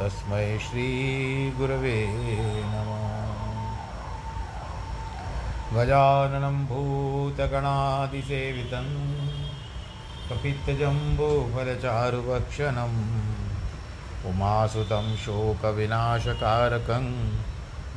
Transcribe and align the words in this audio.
तस्मै 0.00 0.58
श्रीगुरवे 0.58 1.98
नमः। 2.72 3.00
गजाननं 5.74 6.56
भूतगणादिसेवितं 6.66 8.86
कपित्तजम्बूफलचारुभक्षणम् 10.30 12.98
उमासुतं 14.30 15.06
शोकविनाशकारकं 15.16 17.06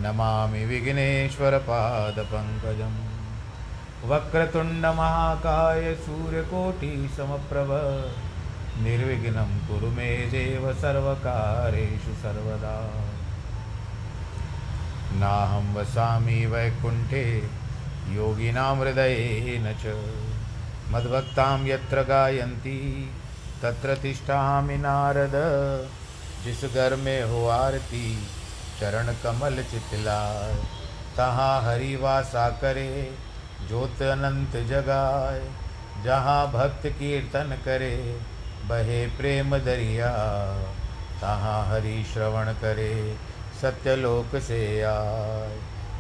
नमामि 0.04 0.62
विघ्नेश्वरपादपङ्कजं 0.66 2.94
वक्रतुण्डमहाकाय 4.10 5.84
सूर्यकोटिसमप्रभ 5.96 7.72
निर्विघ्नं 8.82 9.68
कुरु 9.68 9.92
मे 9.92 10.18
देव 10.18 10.74
सर्वकारेषु 10.74 12.14
सर्वदा। 12.14 13.04
नाहं 15.20 15.74
वसामि 15.74 16.46
वैकुण्ठे, 16.46 17.50
योगिनां 18.10 18.80
हृदयेन 18.80 19.74
च। 19.74 19.86
मद्भक्तां 20.92 21.68
यत्र 21.68 22.02
गायन्ति, 22.02 23.12
तत्र 23.62 23.96
तिष्ठामि 23.96 24.78
नारद। 24.78 25.32
जिस 26.44 26.74
घर 26.74 26.96
में 26.96 27.24
हो 27.24 27.48
आरती 27.48 28.24
चरण 28.80 29.14
कमल 29.24 29.64
चितलाय 29.64 30.64
तहाँ 31.18 31.62
हरि 31.62 31.96
वासा 31.96 32.50
करे, 32.50 33.12
ज्योत 33.68 34.02
अनंत 34.02 34.68
जगाए 34.68 35.52
जहाँ 36.04 36.52
भक्त 36.52 36.88
कीर्तन 36.88 37.58
करे 37.66 38.22
बहे 38.64 39.08
प्रेम 39.08 39.58
दरिया, 39.58 40.08
तहाँ 41.22 41.68
हरि 41.68 42.06
श्रवण 42.14 42.46
करे, 42.46 43.16
सत्यलोक 43.62 44.40
से 44.40 44.82
आए। 44.82 45.60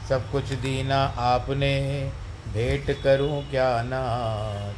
सब 0.09 0.31
कुछ 0.31 0.43
दीना 0.43 1.13
आपने, 1.17 2.11
भेंट 2.53 3.03
करूँ 3.03 3.49
क्या 3.49 3.83
नाथ? 3.83 4.73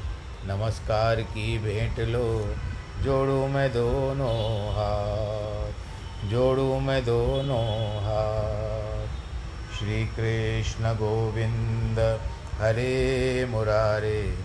नमस्कार 0.47 1.22
की 1.22 1.58
भेंट 1.58 2.00
लो, 2.00 2.55
जोड़ू 3.02 3.47
मैं 3.47 3.73
दोनों 3.73 4.70
हाथ। 4.70 5.72
जोड़ू 6.30 6.80
मैं 6.80 7.05
दोनों 7.05 7.97
हाथ। 7.97 9.08
श्री 9.80 10.05
कृष्ण 10.05 10.83
गोविंद, 10.83 11.99
हरे 12.61 13.47
मुरारे। 13.49 14.44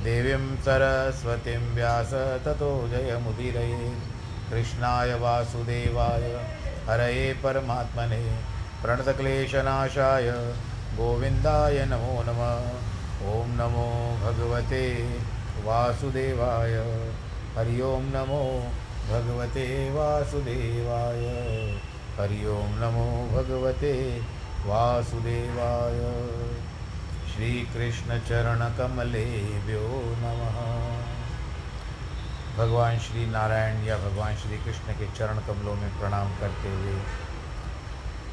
देवीं 0.00 0.56
सरस्वतीं 0.56 1.74
व्यास 1.74 2.12
ततो 2.44 2.88
जयमुदीरये। 2.88 3.96
कृष्णाय 4.50 5.14
वासुदेवाय, 5.14 6.46
हरये 6.88 7.32
परमात्मने। 7.32 8.38
प्रणतक्लेशनाशाय, 8.82 10.30
गोविन्दाय 10.96 11.86
नमो 11.86 12.22
नमः। 12.22 12.70
ॐ 13.32 13.46
नमो 13.46 14.16
भगवते 14.24 15.10
वासुदेवाय। 15.64 16.72
हरि 17.56 17.80
ओं 17.80 18.00
नमो 18.00 18.72
भगवते 19.10 19.90
वासुदेवाय। 19.90 21.24
हरि 22.18 22.46
ओं 22.46 22.68
नमो 22.68 23.28
भगवते 23.32 24.20
वासुदेवाय। 24.66 26.00
श्रीकृष्णचरणकमलेभ्यो 27.40 30.16
नमः। 30.16 30.54
भगवान 32.58 32.98
श्री 32.98 33.26
नारायण 33.26 33.84
या 33.84 33.98
भगवान 33.98 34.36
श्री 34.36 34.58
कृष्ण 34.58 34.92
के 34.92 35.18
चरण 35.18 35.38
कमलों 35.38 35.74
में 35.74 36.00
प्रणाम 36.00 36.40
करते 36.40 36.68
हुए 36.68 37.02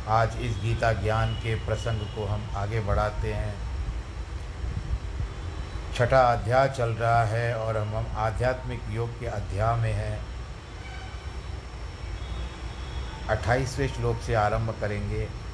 आज 0.07 0.29
इस 0.41 0.57
गीता 0.57 0.94
ज्ञान 0.94 1.34
के 1.34 1.56
प्रसंग 1.56 2.00
को 2.00 2.25
हम 2.25 2.50
आगे 2.56 2.79
बढ़ाते 2.79 3.34
हैं। 3.34 3.56
छठा 5.97 6.34
अध्याय 6.34 6.69
चल 6.69 6.89
रहा 6.89 7.24
है 7.24 7.56
और 7.56 7.78
हम 7.78 7.95
हम 7.95 8.07
आध्यात्मिक 8.18 8.81
योग 8.89 9.19
के 9.19 9.25
अध्याय 9.25 9.75
में 9.75 9.94
हैं। 9.94 10.25
अट्ठाईसवें 13.29 13.88
श्लोक 13.88 14.22
से 14.22 14.34
आरंभ 14.34 14.75
करेंगे। 14.81 15.47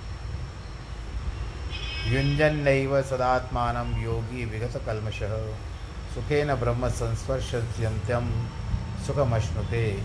नैव 2.08 3.02
सदात्मान 3.02 3.76
योगी 4.04 4.46
विगत 4.46 4.82
कलमश 4.86 5.20
सुखेन 6.16 6.56
ब्रह्म 6.56 6.90
संस्पर्शयंत्यम 6.90 8.30
सुखमश्नुते। 9.08 10.04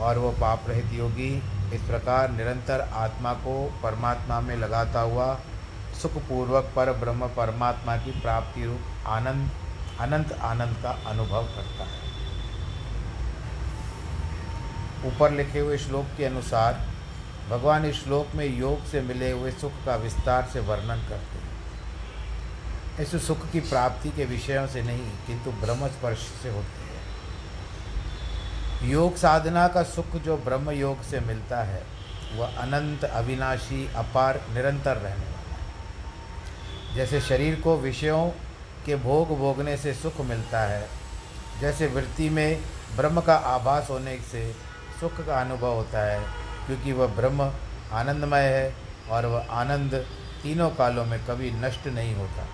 और 0.00 0.18
वो 0.18 0.30
पाप 0.30 0.64
रहित 0.68 0.92
योगी, 0.92 1.42
इस 1.74 1.82
प्रकार 1.82 2.30
निरंतर 2.30 2.80
आत्मा 2.80 3.32
को 3.32 3.80
परमात्मा 3.82 4.40
में 4.40 4.56
लगाता 4.56 5.00
हुआ, 5.00 5.40
सुखपूर्वक 6.02 6.72
पर 6.76 6.92
ब्रह्म 6.92 7.26
परमात्मा 7.26 7.96
की 7.96 8.10
प्राप्ति 8.20 8.64
रूप 8.64 8.80
आनंद, 9.06 9.50
अनंत 10.00 10.32
आनंद 10.32 10.76
का 10.82 10.90
अनुभव 11.06 11.42
करता 11.42 11.84
है। 11.84 12.04
ऊपर 15.06 15.30
लिखे 15.30 15.58
हुए 15.58 15.78
श्लोक 15.78 16.06
के 16.16 16.24
अनुसार 16.24 16.95
भगवान 17.50 17.84
इस 17.84 18.04
श्लोक 18.04 18.26
में 18.34 18.58
योग 18.58 18.84
से 18.84 19.00
मिले 19.00 19.30
हुए 19.30 19.50
सुख 19.50 19.72
का 19.86 19.96
विस्तार 19.96 20.48
से 20.52 20.60
वर्णन 20.60 20.96
करते 21.08 21.14
हैं। 21.14 21.56
इस 22.98 23.26
सुख 23.26 23.50
की 23.50 23.60
प्राप्ति 23.60 24.10
के 24.10 24.24
विषयों 24.24 24.66
से 24.66 24.82
नहीं, 24.82 25.10
किंतु 25.26 25.50
ब्रह्म 25.50 25.88
स्पर्श 25.88 26.32
से 26.42 26.48
होती 26.48 26.80
है। 26.80 26.86
योग 28.90 29.16
साधना 29.16 29.68
का 29.68 29.82
सुख 29.82 30.16
जो 30.16 30.36
ब्रह्म 30.36 30.70
योग 30.70 31.02
से 31.02 31.20
मिलता 31.20 31.62
है, 31.62 31.82
वह 32.36 32.46
अनंत 32.46 33.04
अविनाशी, 33.04 33.90
अपार, 33.96 34.40
निरंतर 34.54 34.96
रहने 34.96 35.08
वाला 35.08 35.54
है। 35.54 36.96
जैसे 36.96 37.20
शरीर 37.20 37.60
को 37.60 37.76
विषयों 37.76 38.30
के 38.86 38.96
भोग 38.96 39.38
भोगने 39.38 39.76
से 39.76 39.94
सुख 39.94 40.20
मिलता 40.20 40.60
है, 40.60 40.88
जैसे 41.60 41.86
वृत्ति 41.86 42.28
में 42.28 42.62
ब्रह्म 42.96 43.20
का 43.20 43.34
आभास 43.34 43.90
होने 43.90 44.18
से 44.32 44.54
सुख 45.00 45.26
का 45.26 45.40
अनुभव 45.40 45.72
होता 45.72 45.98
है 45.98 46.45
क्योंकि 46.66 46.92
वह 46.92 47.06
ब्रह्म 47.16 47.50
आनंदमय 47.92 48.48
है 48.48 48.74
और 49.10 49.26
वह 49.26 49.52
आनंद 49.52 49.94
तीनों 50.42 50.70
कालों 50.70 51.04
में 51.04 51.18
कभी 51.26 51.50
नष्ट 51.50 51.86
नहीं 51.88 52.14
होता। 52.14 52.46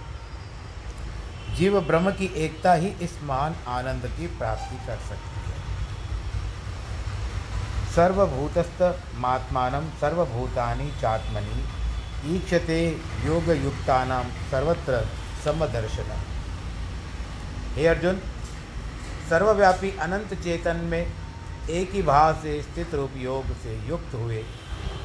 जीव 1.55 1.81
ब्रह्म 1.81 2.11
की 2.11 2.27
एकता 2.37 2.73
ही 2.75 2.89
इस 3.03 3.19
महान 3.23 3.55
आनंद 3.69 4.07
की 4.09 4.27
प्राप्ति 4.39 4.77
कर 4.87 4.99
सकती 5.09 5.41
है। 5.41 5.61
सर्वभूतस्थ 7.95 8.83
मात्मान 9.17 9.89
सर्वभूतानि 10.01 10.91
चात्मनि 11.01 11.65
ईक्षते 12.27 12.79
योग 13.25 13.49
युक्तानाम 13.65 14.29
सर्वत्र 14.51 15.01
समदर्शन 15.45 16.13
हे 17.77 17.87
अर्जुन, 17.87 18.17
सर्वव्यापी 19.31 19.91
अनंत 19.99 20.35
चेतन 20.35 20.77
में 20.85 21.05
एक 21.71 21.91
ही 21.91 22.03
भाव 22.03 22.35
से, 22.35 22.61
स्थित 22.63 22.95
रूप 22.95 23.11
योग 23.17 23.53
से 23.57 23.79
युक्त 23.89 24.15
हुए। 24.15 24.45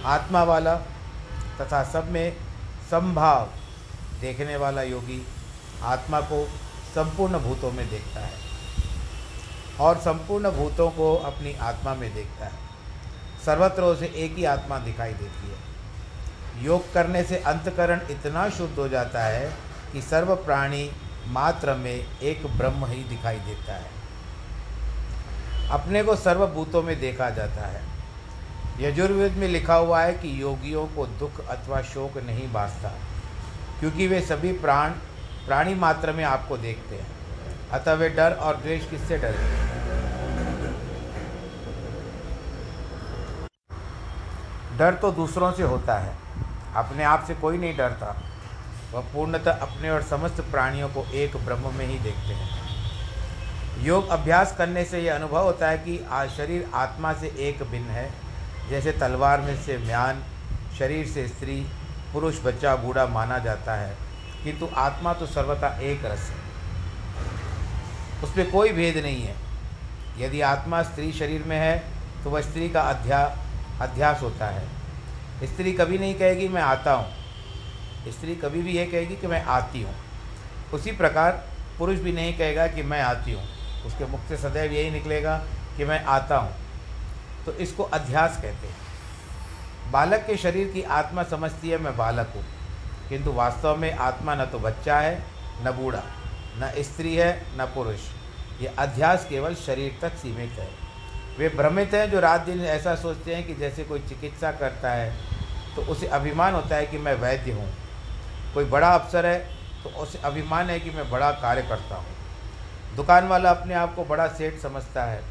आत्मा 0.05 0.43
वाला 0.43 0.75
तथा 1.61 1.83
सब 1.83 2.11
में 2.11 2.37
संभाव 2.91 3.49
देखने 4.21 4.55
वाला 4.57 4.81
योगी 4.81 5.21
आत्मा 5.83 6.19
को 6.21 6.43
संपूर्ण 6.95 7.39
भूतों 7.39 7.71
में 7.71 7.89
देखता 7.89 8.21
है 8.21 8.37
और 9.79 9.97
संपूर्ण 9.97 10.51
भूतों 10.51 10.89
को 10.89 11.15
अपनी 11.15 11.53
आत्मा 11.53 11.93
में 11.93 12.13
देखता 12.13 12.45
है। 12.45 12.65
सर्वत्र 13.45 13.83
उसे 13.83 14.05
एक 14.15 14.35
ही 14.35 14.45
आत्मा 14.45 14.77
दिखाई 14.79 15.13
देती 15.13 15.49
है। 15.49 16.65
योग 16.65 16.93
करने 16.93 17.23
से 17.23 17.37
अंतकरण 17.37 18.01
इतना 18.11 18.49
शुद्ध 18.49 18.77
हो 18.79 18.87
जाता 18.87 19.23
है 19.23 19.51
कि 19.93 20.01
सर्व 20.01 20.35
प्राणी 20.35 20.89
मात्र 21.27 21.73
में 21.73 22.19
एक 22.21 22.45
ब्रह्म 22.47 22.85
ही 22.85 23.03
दिखाई 23.03 23.39
देता 23.39 23.75
है। 23.75 23.96
अपने 25.71 26.03
को 26.03 26.15
सर्वभूतों 26.15 26.81
में 26.83 26.99
देखा 26.99 27.29
जाता 27.29 27.67
है। 27.67 27.81
यजुर्वेद 28.79 29.33
में 29.33 29.47
लिखा 29.47 29.75
हुआ 29.75 30.01
है 30.01 30.13
कि 30.13 30.41
योगियों 30.41 30.85
को 30.87 31.05
दुख 31.19 31.39
अथवा 31.47 31.81
शोक 31.81 32.17
नहीं 32.17 32.51
बासता, 32.53 32.89
क्योंकि 33.79 34.07
वे 34.07 34.21
सभी 34.21 34.51
प्राण, 34.53 34.89
प्राणी 35.47 35.75
मात्र 35.75 36.11
में 36.11 36.23
आपको 36.23 36.57
देखते 36.57 36.95
हैं। 36.95 37.07
अतः 37.69 37.93
वे 37.93 38.09
डर 38.09 38.33
और 38.33 38.55
द्वेष 38.55 38.89
किससे 38.89 39.17
डरते 39.17 39.43
हैं? 39.43 39.65
डर 44.77 44.93
तो 44.93 45.11
दूसरों 45.11 45.51
से 45.51 45.63
होता 45.63 45.97
है। 45.99 46.15
अपने 46.75 47.03
आप 47.03 47.23
से 47.27 47.33
कोई 47.33 47.57
नहीं 47.57 47.77
डरता। 47.77 48.15
वह 48.93 49.01
पूर्णतः 49.13 49.51
अपने 49.51 49.89
और 49.89 50.01
समस्त 50.01 50.41
प्राणियों 50.41 50.89
को 50.89 51.05
एक 51.13 51.37
ब्रह्म 51.37 51.73
में 51.73 51.85
ही 51.85 51.99
देखते 51.99 52.33
हैं। 52.33 52.66
योग 53.77 54.07
अभ्यास 54.09 54.55
करने 54.57 54.83
से 54.85 54.99
यह 54.99 55.15
अनुभव 55.15 55.43
होता 55.43 55.69
है 55.69 55.77
कि 55.77 55.99
आ, 56.11 56.25
शरीर 56.27 56.69
आत्मा 56.73 57.13
से 57.13 57.27
एक 57.39 57.61
भिन्न 57.63 57.89
है। 57.89 58.09
जैसे 58.69 58.91
तलवार 58.91 59.41
में 59.41 59.55
से 59.63 59.77
म्यान 59.77 60.23
शरीर 60.79 61.07
से 61.07 61.27
स्त्री 61.27 61.55
पुरुष 62.13 62.39
बच्चा 62.43 62.75
बूढ़ा 62.75 63.05
माना 63.07 63.37
जाता 63.39 63.75
है 63.75 63.95
किंतु 64.43 64.69
आत्मा 64.75 65.13
तो 65.13 65.25
सर्वथा 65.25 65.67
एक 65.81 66.05
रस 66.05 66.29
है। 66.29 66.45
उसमें 68.23 68.49
कोई 68.51 68.71
भेद 68.71 68.97
नहीं 68.97 69.21
है। 69.21 69.35
यदि 70.19 70.41
आत्मा 70.41 70.81
स्त्री 70.83 71.11
शरीर 71.11 71.43
में 71.43 71.57
है 71.57 71.77
तो 72.23 72.29
वह 72.29 72.41
स्त्री 72.41 72.69
का 72.69 72.81
अध्या 72.81 73.19
अध्यास 73.81 74.21
होता 74.21 74.45
है। 74.45 74.65
स्त्री 75.47 75.73
कभी 75.73 75.97
नहीं 75.97 76.15
कहेगी 76.15 76.47
मैं 76.47 76.61
आता 76.61 76.93
हूँ। 76.93 78.11
स्त्री 78.11 78.35
कभी 78.35 78.61
भी 78.61 78.77
यह 78.77 78.89
कहेगी 78.91 79.15
कि 79.15 79.27
मैं 79.27 79.43
आती 79.45 79.81
हूँ। 79.81 79.93
उसी 80.73 80.91
प्रकार 80.91 81.31
पुरुष 81.77 81.99
भी 81.99 82.11
नहीं 82.11 82.37
कहेगा 82.37 82.67
कि 82.67 82.83
मैं 82.83 83.01
आती 83.01 83.31
हूँ। 83.31 83.43
उसके 83.87 84.05
मुख 84.05 84.27
से 84.29 84.37
सदैव 84.37 84.71
यही 84.73 84.91
निकलेगा 84.91 85.37
कि 85.77 85.85
मैं 85.85 86.03
आता 86.05 86.37
हूँ। 86.37 86.55
तो 87.45 87.53
इसको 87.55 87.83
अध्यास 87.83 88.41
कहते 88.41 88.67
हैं। 88.67 89.91
बालक 89.91 90.25
के 90.27 90.37
शरीर 90.37 90.67
की 90.67 90.81
आत्मा 90.83 91.23
समझती 91.25 91.69
है, 91.69 91.77
मैं 91.77 91.95
बालक 91.97 92.33
हूँ। 92.35 92.43
किंतु 93.09 93.31
वास्तव 93.33 93.75
में 93.75 93.91
आत्मा 93.93 94.35
न 94.35 94.45
तो 94.45 94.59
बच्चा 94.59 94.99
है, 94.99 95.23
न 95.65 95.71
बूढ़ा, 95.71 96.01
न 96.57 96.71
स्त्री 96.83 97.15
है, 97.15 97.31
न 97.57 97.65
पुरुष। 97.75 97.99
ये 98.61 98.73
अध्यास 98.79 99.25
केवल 99.29 99.55
शरीर 99.55 99.97
तक 100.01 100.17
सीमित 100.17 100.59
है। 100.59 100.69
वे 101.37 101.49
भ्रमित 101.49 101.93
हैं 101.93 102.09
जो 102.11 102.19
रात 102.19 102.41
दिन 102.41 102.61
ऐसा 102.67 102.95
सोचते 102.95 103.35
हैं 103.35 103.45
कि 103.47 103.55
जैसे 103.55 103.83
कोई 103.83 103.99
चिकित्सा 103.99 104.51
करता 104.51 104.91
है 104.91 105.11
तो 105.75 105.81
उसे 105.83 106.07
अभिमान 106.09 106.53
होता 106.53 106.75
है 106.75 106.85
कि 106.85 106.97
मैं 106.97 107.13
वैद्य 107.15 107.51
हूँ। 107.51 107.69
कोई 108.53 108.65
बड़ा 108.65 108.89
अफसर 108.89 109.25
है 109.25 109.37
तो 109.83 109.89
उसे 110.01 110.19
अभिमान 110.25 110.69
है 110.69 110.79
कि 110.79 110.89
मैं 110.89 111.09
बड़ा 111.11 111.31
कार्य 111.31 111.61
करता 111.61 111.95
हूँ। 111.95 112.15
दुकान 112.97 113.27
वाला 113.27 113.49
अपने 113.49 113.73
आप 113.73 113.93
को 113.95 114.03
बड़ा 114.05 114.27
सेठ 114.27 114.59
समझता 114.59 115.03
है। 115.03 115.21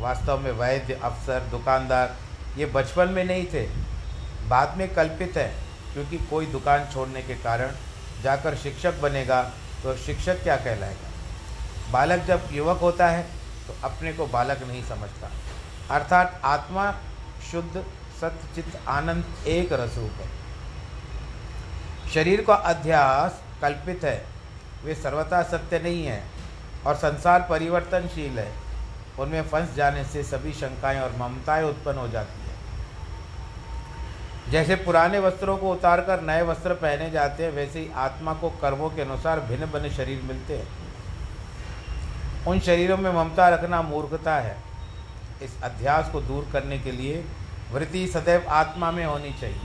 वास्तव 0.00 0.38
में 0.38 0.50
वैद्य, 0.50 0.94
अफसर, 0.94 1.40
दुकानदार, 1.50 2.16
ये 2.56 2.66
बचपन 2.66 3.08
में 3.08 3.24
नहीं 3.24 3.46
थे। 3.46 3.66
बाद 4.48 4.76
में 4.78 4.94
कल्पित 4.94 5.36
है, 5.36 5.48
क्योंकि 5.92 6.18
कोई 6.30 6.46
दुकान 6.46 6.88
छोड़ने 6.92 7.22
के 7.22 7.34
कारण 7.34 7.72
जाकर 8.22 8.54
शिक्षक 8.56 9.00
बनेगा 9.00 9.42
तो 9.82 9.96
शिक्षक 9.96 10.42
क्या 10.42 10.56
कहलाएगा? 10.56 11.08
बालक 11.92 12.24
जब 12.24 12.48
युवक 12.52 12.78
होता 12.78 13.08
है 13.08 13.22
तो 13.66 13.74
अपने 13.84 14.12
को 14.12 14.26
बालक 14.26 14.62
नहीं 14.62 14.84
समझता। 14.84 15.30
अर्थात 15.90 16.40
आत्मा 16.44 16.90
शुद्ध 17.50 17.84
सत्यचित 18.20 18.76
आनंद 18.88 19.46
एक 19.46 19.72
रसरूप 19.72 20.20
है। 20.20 20.28
शरीर 22.14 22.44
का 22.44 22.54
अध्यास 22.54 23.42
कल्पित 23.62 24.04
है। 24.04 24.24
वे 24.84 24.94
सर्वथा 24.94 25.42
सत्य 25.42 25.78
नहीं 25.78 26.06
है। 26.06 26.22
और 26.86 26.94
संसार 26.94 27.46
परिवर्तनशील 27.50 28.38
है। 28.38 28.52
उनमें 29.18 29.42
फंस 29.42 29.74
जाने 29.74 30.04
से 30.04 30.22
सभी 30.22 30.52
शंकाएँ 30.52 31.00
और 31.00 31.12
ममताएँ 31.18 31.64
उत्पन्न 31.64 31.98
हो 31.98 32.08
जाती 32.08 32.38
हैं। 32.38 32.54
जैसे 34.50 34.74
पुराने 34.76 35.18
वस्त्रों 35.18 35.56
को 35.56 35.72
उतारकर 35.72 36.20
नए 36.20 36.42
वस्त्र 36.42 36.74
पहने 36.74 37.10
जाते 37.10 37.44
हैं, 37.44 37.52
वैसे 37.52 37.80
ही 37.80 37.90
आत्मा 37.94 38.34
को 38.34 38.50
कर्मों 38.50 38.90
के 38.90 39.02
अनुसार 39.02 39.40
भिन्न 39.40 39.66
भिन्न 39.66 39.90
शरीर 39.90 40.22
मिलते 40.22 40.56
हैं। 40.56 40.68
उन 42.46 42.60
शरीरों 42.60 42.96
में 42.96 43.12
ममता 43.12 43.48
रखना 43.48 43.82
मूर्खता 43.82 44.36
है। 44.36 44.56
इस 45.42 45.62
अध्यास 45.62 46.10
को 46.10 46.20
दूर 46.20 46.48
करने 46.52 46.78
के 46.78 46.92
लिए 46.92 47.24
वृत्ति 47.72 48.06
सदैव 48.06 48.46
आत्मा 48.48 48.90
में 48.90 49.04
होनी 49.04 49.32
चाहिए। 49.32 49.60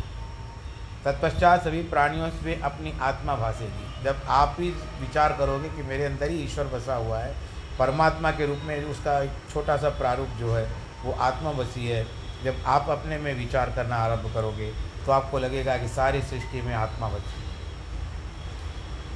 तत्पश्चात 1.06 1.63
सभी 1.63 1.81
प्राणियों 1.83 2.30
से 2.30 2.62
अपनी 2.63 3.00
आत्मा 3.01 3.36
भासेगी। 3.36 3.89
जब 4.04 4.22
आप 4.30 4.56
ही 4.60 4.69
विचार 5.00 5.34
करोगे 5.38 5.69
कि 5.69 5.84
मेरे 5.84 6.06
अंदर 6.06 6.30
ही 6.30 6.38
ईश्वर 6.44 6.68
बसा 6.68 6.96
हुआ 6.96 7.19
है, 7.19 7.34
परमात्मा 7.80 8.31
के 8.31 8.46
रूप 8.46 8.60
में 8.63 8.84
उसका 8.86 9.19
एक 9.19 9.31
छोटा 9.54 9.78
सा 9.78 9.90
प्रारूप 9.98 10.30
जो 10.40 10.54
है, 10.54 10.68
वो 11.04 11.12
आत्मा 11.22 11.51
बसी 11.54 11.88
है, 11.88 12.06
जब 12.44 12.63
आप 12.68 12.90
अपने 12.90 13.18
में 13.18 13.34
विचार 13.36 13.72
करना 13.75 13.96
आरंभ 13.98 14.34
करोगे 14.34 14.72
तो 15.06 15.12
आपको 15.12 15.40
लगेगा 15.40 15.78
कि 15.78 15.88
सारी 15.88 16.22
सृष्टि 16.22 16.62
में 16.62 16.74
आत्मा 16.75 17.07
बची 17.07 17.48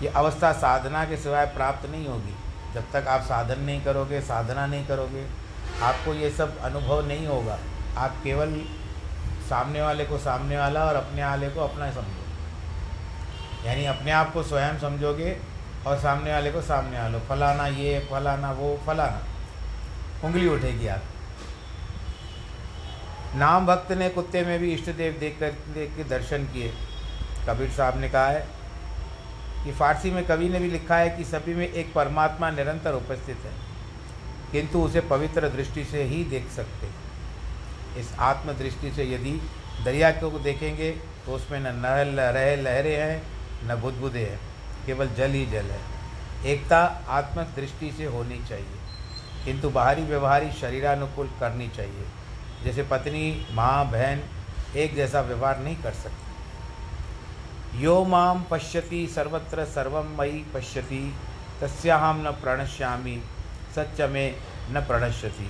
ये 0.01 0.09
अवस्था 0.11 0.51
साधना 0.53 1.03
के 1.05 1.17
सिवाय 1.17 1.45
प्राप्त 1.47 1.89
नहीं 1.89 2.07
होगी। 2.07 2.35
जब 2.73 2.91
तक 2.93 3.07
आप 3.07 3.21
साधन 3.21 3.59
नहीं 3.59 3.81
करोगे, 3.81 4.21
साधना 4.21 4.65
नहीं 4.65 4.85
करोगे, 4.85 5.25
आपको 5.83 6.13
ये 6.13 6.29
सब 6.29 6.57
अनुभव 6.61 7.05
नहीं 7.07 7.27
होगा। 7.27 7.57
आप 7.97 8.15
केवल 8.23 8.55
सामने 9.49 9.81
वाले 9.81 10.05
को 10.05 10.17
सामने 10.17 10.57
वाला 10.57 10.85
और 10.85 10.95
अपने 10.95 11.23
वाले 11.23 11.49
को 11.49 11.61
अपना 11.61 11.91
समझो। 11.91 12.22
यानी 13.65 13.85
अपने 13.85 14.11
आप 14.11 14.33
को 14.33 14.43
स्वयं 14.43 14.79
समझोगे 14.79 15.37
और 15.87 15.97
सामने 15.99 16.31
वाले 16.31 16.51
को 16.51 16.61
सामने 16.61 16.99
वाले 16.99 17.19
फलाना 17.19 17.67
ये, 17.67 17.99
फलाना 18.11 18.51
वो, 18.51 18.79
फलाना। 18.87 20.27
उंगली 20.27 20.47
उठेगी 20.47 20.87
आप। 20.87 21.01
नाम 23.35 23.65
भक्त 23.65 23.91
ने 23.91 24.09
कुत्ते 24.09 24.41
में 24.41 24.59
भी 24.59 24.73
इष्ट 24.73 24.89
देव 24.91 25.17
देख 25.19 25.39
कर, 25.39 25.51
देख 25.73 25.95
के 25.97 26.03
दर्शन 26.05 26.43
किए। 26.45 26.73
कबीर 27.47 27.69
साहब 27.69 27.99
ने 27.99 28.09
कहा 28.09 28.27
है 28.27 28.47
कि 29.65 29.71
फारसी 29.71 30.11
में 30.11 30.25
कवि 30.27 30.49
ने 30.49 30.59
भी 30.59 30.69
लिखा 30.69 30.97
है 30.97 31.09
कि 31.09 31.23
सभी 31.23 31.53
में 31.55 31.67
एक 31.67 31.93
परमात्मा 31.93 32.49
निरंतर 32.51 32.93
उपस्थित 32.93 33.37
है, 33.37 33.51
किंतु 34.51 34.81
उसे 34.81 35.01
पवित्र 35.09 35.49
दृष्टि 35.49 35.83
से 35.85 36.03
ही 36.03 36.23
देख 36.25 36.49
सकते। 36.51 36.87
इस 37.99 38.13
आत्मदृष्टि 38.21 38.91
से 38.91 39.03
यदि 39.05 39.39
दरिया 39.85 40.11
को 40.13 40.39
देखेंगे 40.39 40.91
तो 41.25 41.31
उसमें 41.31 41.59
न 41.59 41.75
नहल 41.75 42.19
रहे 42.31 42.55
लहरें 42.55 42.95
हैं 42.95 43.21
न 43.63 43.75
बुदबुदे 43.81 44.19
है, 44.21 44.39
केवल 44.85 45.09
जल 45.17 45.31
ही 45.31 45.45
जल 45.45 45.65
है। 45.65 45.79
एकता 46.45 46.79
आत्म 47.09 47.43
दृष्टि 47.55 47.91
से 47.91 48.05
होनी 48.05 48.43
चाहिए, 48.49 48.77
किंतु 49.45 49.69
बाहरी 49.69 50.03
व्यवहारी 50.03 50.51
शरीरानुकूल 50.51 51.29
करनी 51.39 51.67
चाहिए। 51.67 52.05
जैसे 52.63 52.83
पत्नी, 52.83 53.45
माँ, 53.51 53.85
बहन 53.91 54.21
एक 54.75 54.95
जैसा 54.95 55.21
व्यवहार 55.21 55.59
नहीं 55.59 55.75
कर 55.75 55.91
सकती। 55.93 57.83
यो 57.83 58.03
माम 58.05 58.43
पश्यति, 58.43 59.07
सर्वत्र 59.07 59.65
सर्वम 59.65 60.15
मई 60.17 60.45
पश्यति 60.53 61.13
तस्याहम 61.61 62.21
न 62.27 62.31
प्रणश्यामी 62.31 63.21
सच 63.75 64.01
में 64.01 64.35
न 64.71 64.81
प्रणश्यति। 64.81 65.49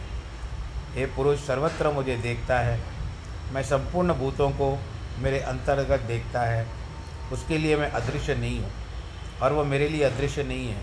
हे 0.93 1.05
पुरुष, 1.05 1.39
सर्वत्र 1.39 1.91
मुझे 1.91 2.17
देखता 2.17 2.59
है, 2.59 2.79
मैं 3.53 3.63
संपूर्ण 3.63 4.13
भूतों 4.13 4.49
को 4.51 4.77
मेरे 5.19 5.39
अंतर्गत 5.39 5.99
देखता 5.99 6.41
है। 6.41 6.65
उसके 7.33 7.57
लिए 7.57 7.75
मैं 7.75 7.91
अदृश्य 7.91 8.35
नहीं 8.35 8.59
हूँ। 8.59 8.71
और 9.41 9.53
वह 9.53 9.63
मेरे 9.63 9.87
लिए 9.89 10.03
अदृश्य 10.03 10.43
नहीं 10.43 10.67
है, 10.67 10.81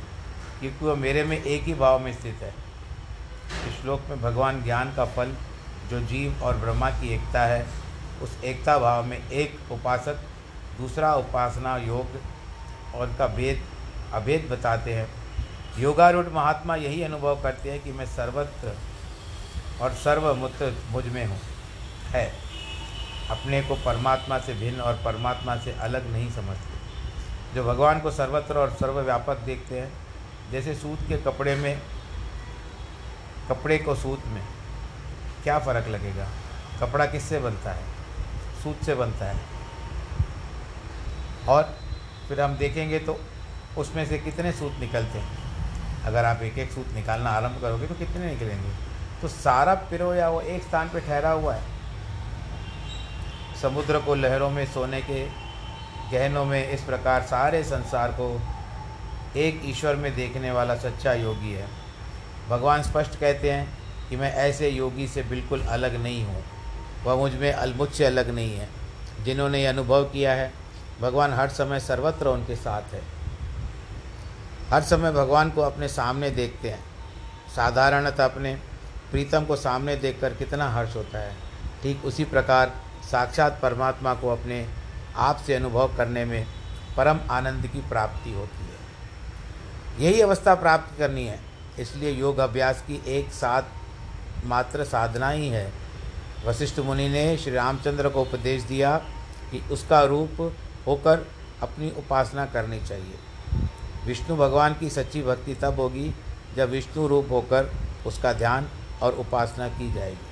क्योंकि 0.61 0.85
वह 0.85 0.95
मेरे 0.95 1.25
में 1.25 1.43
एक 1.43 1.63
ही 1.63 1.75
भाव 1.75 1.99
में 1.99 2.13
स्थित 2.13 2.39
है। 2.43 2.55
इस 3.69 3.83
श्लोक 3.83 4.03
में 4.09 4.23
भगवान 4.23 4.63
ज्ञान 4.63 4.95
का 4.95 5.05
फल, 5.05 5.35
जो 5.91 6.01
जीव 6.01 6.43
और 6.43 6.57
ब्रह्मा 6.57 6.91
की 6.91 7.15
एकता 7.15 7.43
है, 7.43 7.67
उस 8.23 8.45
एकता 8.45 8.79
भाव 8.79 9.05
में 9.05 9.29
एक 9.31 9.73
उपासक, 9.73 10.15
दूसरा 10.79 11.15
उपासना 11.15 11.77
योग 11.77 12.21
और 12.95 13.09
उनका 13.09 13.27
भेद 13.27 13.63
अभेद 14.13 14.49
बताते 14.51 14.95
हैं। 14.95 15.09
योगारूढ़ 15.79 16.29
महात्मा 16.29 16.77
यही 16.77 17.03
अनुभव 17.03 17.43
करते 17.43 17.71
हैं 17.71 17.81
कि 17.81 17.93
मैं 17.93 18.07
सर्वत्र 18.07 18.77
और 19.81 19.91
सर्वमुक्त 19.91 20.83
मुझमें 20.91 21.27
हूँ। 21.27 21.39
है। 22.11 22.50
अपने 23.31 23.63
को 23.63 23.75
परमात्मा 23.75 24.39
से 24.39 24.55
भिन्न 24.55 24.81
और 24.81 24.95
परमात्मा 25.05 25.57
से 25.57 25.73
अलग 25.73 26.13
नहीं 26.13 26.31
समझते। 26.31 26.81
जो 27.55 27.65
भगवान 27.65 28.01
को 28.01 28.11
सर्वत्र 28.11 28.59
और 28.59 28.71
सर्वव्यापक 28.71 29.37
देखते 29.37 29.81
हैं, 29.81 29.93
जैसे 30.53 30.75
सूत 30.75 30.99
के 31.09 31.17
कपड़े 31.17 31.55
में, 31.55 31.83
कपड़े 33.49 33.79
को 33.79 33.95
सूत 33.95 34.23
में, 34.27 34.43
क्या 35.43 35.59
फ़र्क 35.59 35.89
लगेगा? 35.89 36.29
कपड़ा 36.81 37.07
किससे 37.07 37.39
बनता 37.39 37.73
है? 37.73 37.85
सूत 38.63 38.85
से 38.85 38.95
बनता 38.95 39.25
है। 39.25 39.41
और 41.49 41.79
फिर 42.29 42.41
हम 42.41 42.55
देखेंगे 42.55 42.99
तो 42.99 43.21
उसमें 43.79 44.07
से 44.07 44.19
कितने 44.19 44.53
सूत 44.53 44.73
निकलते 44.81 45.19
हैं? 45.19 45.39
अगर 46.05 46.25
आप 46.25 46.43
एक 46.43 46.59
एक 46.59 46.73
सूत 46.73 46.89
निकालना 46.89 47.31
आरंभ 47.31 47.59
करोगे 47.61 47.87
तो 47.87 47.95
कितने 47.95 48.27
निकलेंगे? 48.27 48.71
तो 49.23 49.29
सारा 49.29 49.75
पिरोया 49.75 50.29
वो 50.29 50.41
एक 50.41 50.63
स्थान 50.63 50.89
पे 50.89 51.01
ठहरा 51.01 51.31
हुआ 51.31 51.55
है। 51.55 51.80
समुद्र 53.63 53.99
को 53.99 54.15
लहरों 54.15 54.51
में, 54.51 54.67
सोने 54.67 55.01
के 55.01 55.27
गहनों 56.13 56.45
में, 56.45 56.71
इस 56.71 56.83
प्रकार 56.83 57.23
सारे 57.23 57.65
संसार 57.65 58.09
को 58.09 58.41
एक 59.37 59.63
ईश्वर 59.65 59.97
में 59.97 60.17
देखने 60.17 60.51
वाला 60.51 60.77
सच्चा 60.77 61.13
योगी 61.13 61.53
है। 61.53 61.69
भगवान 62.49 62.83
स्पष्ट 62.83 63.19
कहते 63.21 63.51
हैं 63.51 63.79
कि 64.09 64.17
मैं 64.17 64.35
ऐसे 64.35 64.69
योगी 64.69 65.09
से 65.09 65.23
बिल्कुल 65.23 65.61
अलग 65.61 66.03
नहीं 66.03 66.25
हूँ। 66.25 66.45
वह 67.05 67.15
मुझमें 67.15 67.75
मुझसे 67.75 68.05
अलग 68.05 68.31
नहीं 68.31 68.57
है। 68.57 68.69
जिन्होंने 69.25 69.61
ये 69.61 69.67
अनुभव 69.67 70.05
किया 70.05 70.33
है, 70.33 70.53
भगवान 71.01 71.33
हर 71.33 71.49
समय 71.49 71.81
सर्वत्र 71.81 72.29
उनके 72.29 72.57
साथ 72.57 72.83
है। 72.83 73.03
हर 74.71 74.83
समय 74.83 75.13
भगवान 75.13 75.51
को 75.51 75.61
अपने 75.61 75.89
सामने 75.89 76.31
देखते 76.31 76.71
हैं। 76.71 76.85
साधारणतः 77.57 78.25
अपने 78.25 78.55
प्रीतम 79.11 79.45
को 79.45 79.57
सामने 79.57 79.97
देखकर 79.97 80.35
कितना 80.35 80.71
हर्ष 80.71 80.97
होता 80.97 81.19
है। 81.19 81.35
ठीक 81.83 82.05
उसी 82.05 82.25
प्रकार 82.25 82.73
साक्षात 83.11 83.59
परमात्मा 83.63 84.15
को 84.15 84.29
अपने 84.29 84.67
आप 85.17 85.37
से 85.37 85.55
अनुभव 85.55 85.97
करने 85.97 86.25
में 86.25 86.47
परम 86.97 87.21
आनंद 87.31 87.67
की 87.67 87.81
प्राप्ति 87.89 88.33
होती 88.33 88.65
है। 88.65 88.79
यही 90.05 90.21
अवस्था 90.21 90.55
प्राप्त 90.55 90.99
करनी 90.99 91.27
है। 91.27 91.39
इसलिए 91.79 92.11
योग 92.11 92.39
अभ्यास 92.39 92.83
की 92.83 93.03
एक 93.07 93.33
साथ 93.33 94.47
मात्र 94.47 94.85
साधना 94.85 95.31
ही 95.31 95.49
है। 95.49 95.73
वशिष्ठ 96.47 96.79
मुनि 96.79 97.09
ने 97.09 97.37
श्री 97.37 97.53
रामचंद्र 97.53 98.09
को 98.09 98.23
उपदेश 98.23 98.63
दिया 98.63 98.97
कि 99.51 99.63
उसका 99.73 100.03
रूप 100.03 100.55
होकर 100.87 101.27
अपनी 101.63 101.91
उपासना 101.91 102.47
करनी 102.47 102.81
चाहिए। 102.81 103.19
विष्णु 104.07 104.37
भगवान 104.37 104.75
की 104.75 104.91
सच्ची 104.91 105.23
भक्ति 105.23 105.55
तब 105.55 105.81
होगी 105.81 106.15
जब 106.57 106.71
विष्णु 106.71 107.07
रूप 107.07 107.29
होकर 107.31 107.73
उसका 108.07 108.33
ध्यान 108.33 108.69
और 109.03 109.13
उपासना 109.13 109.69
की 109.69 109.93
जाएगी। 109.93 110.30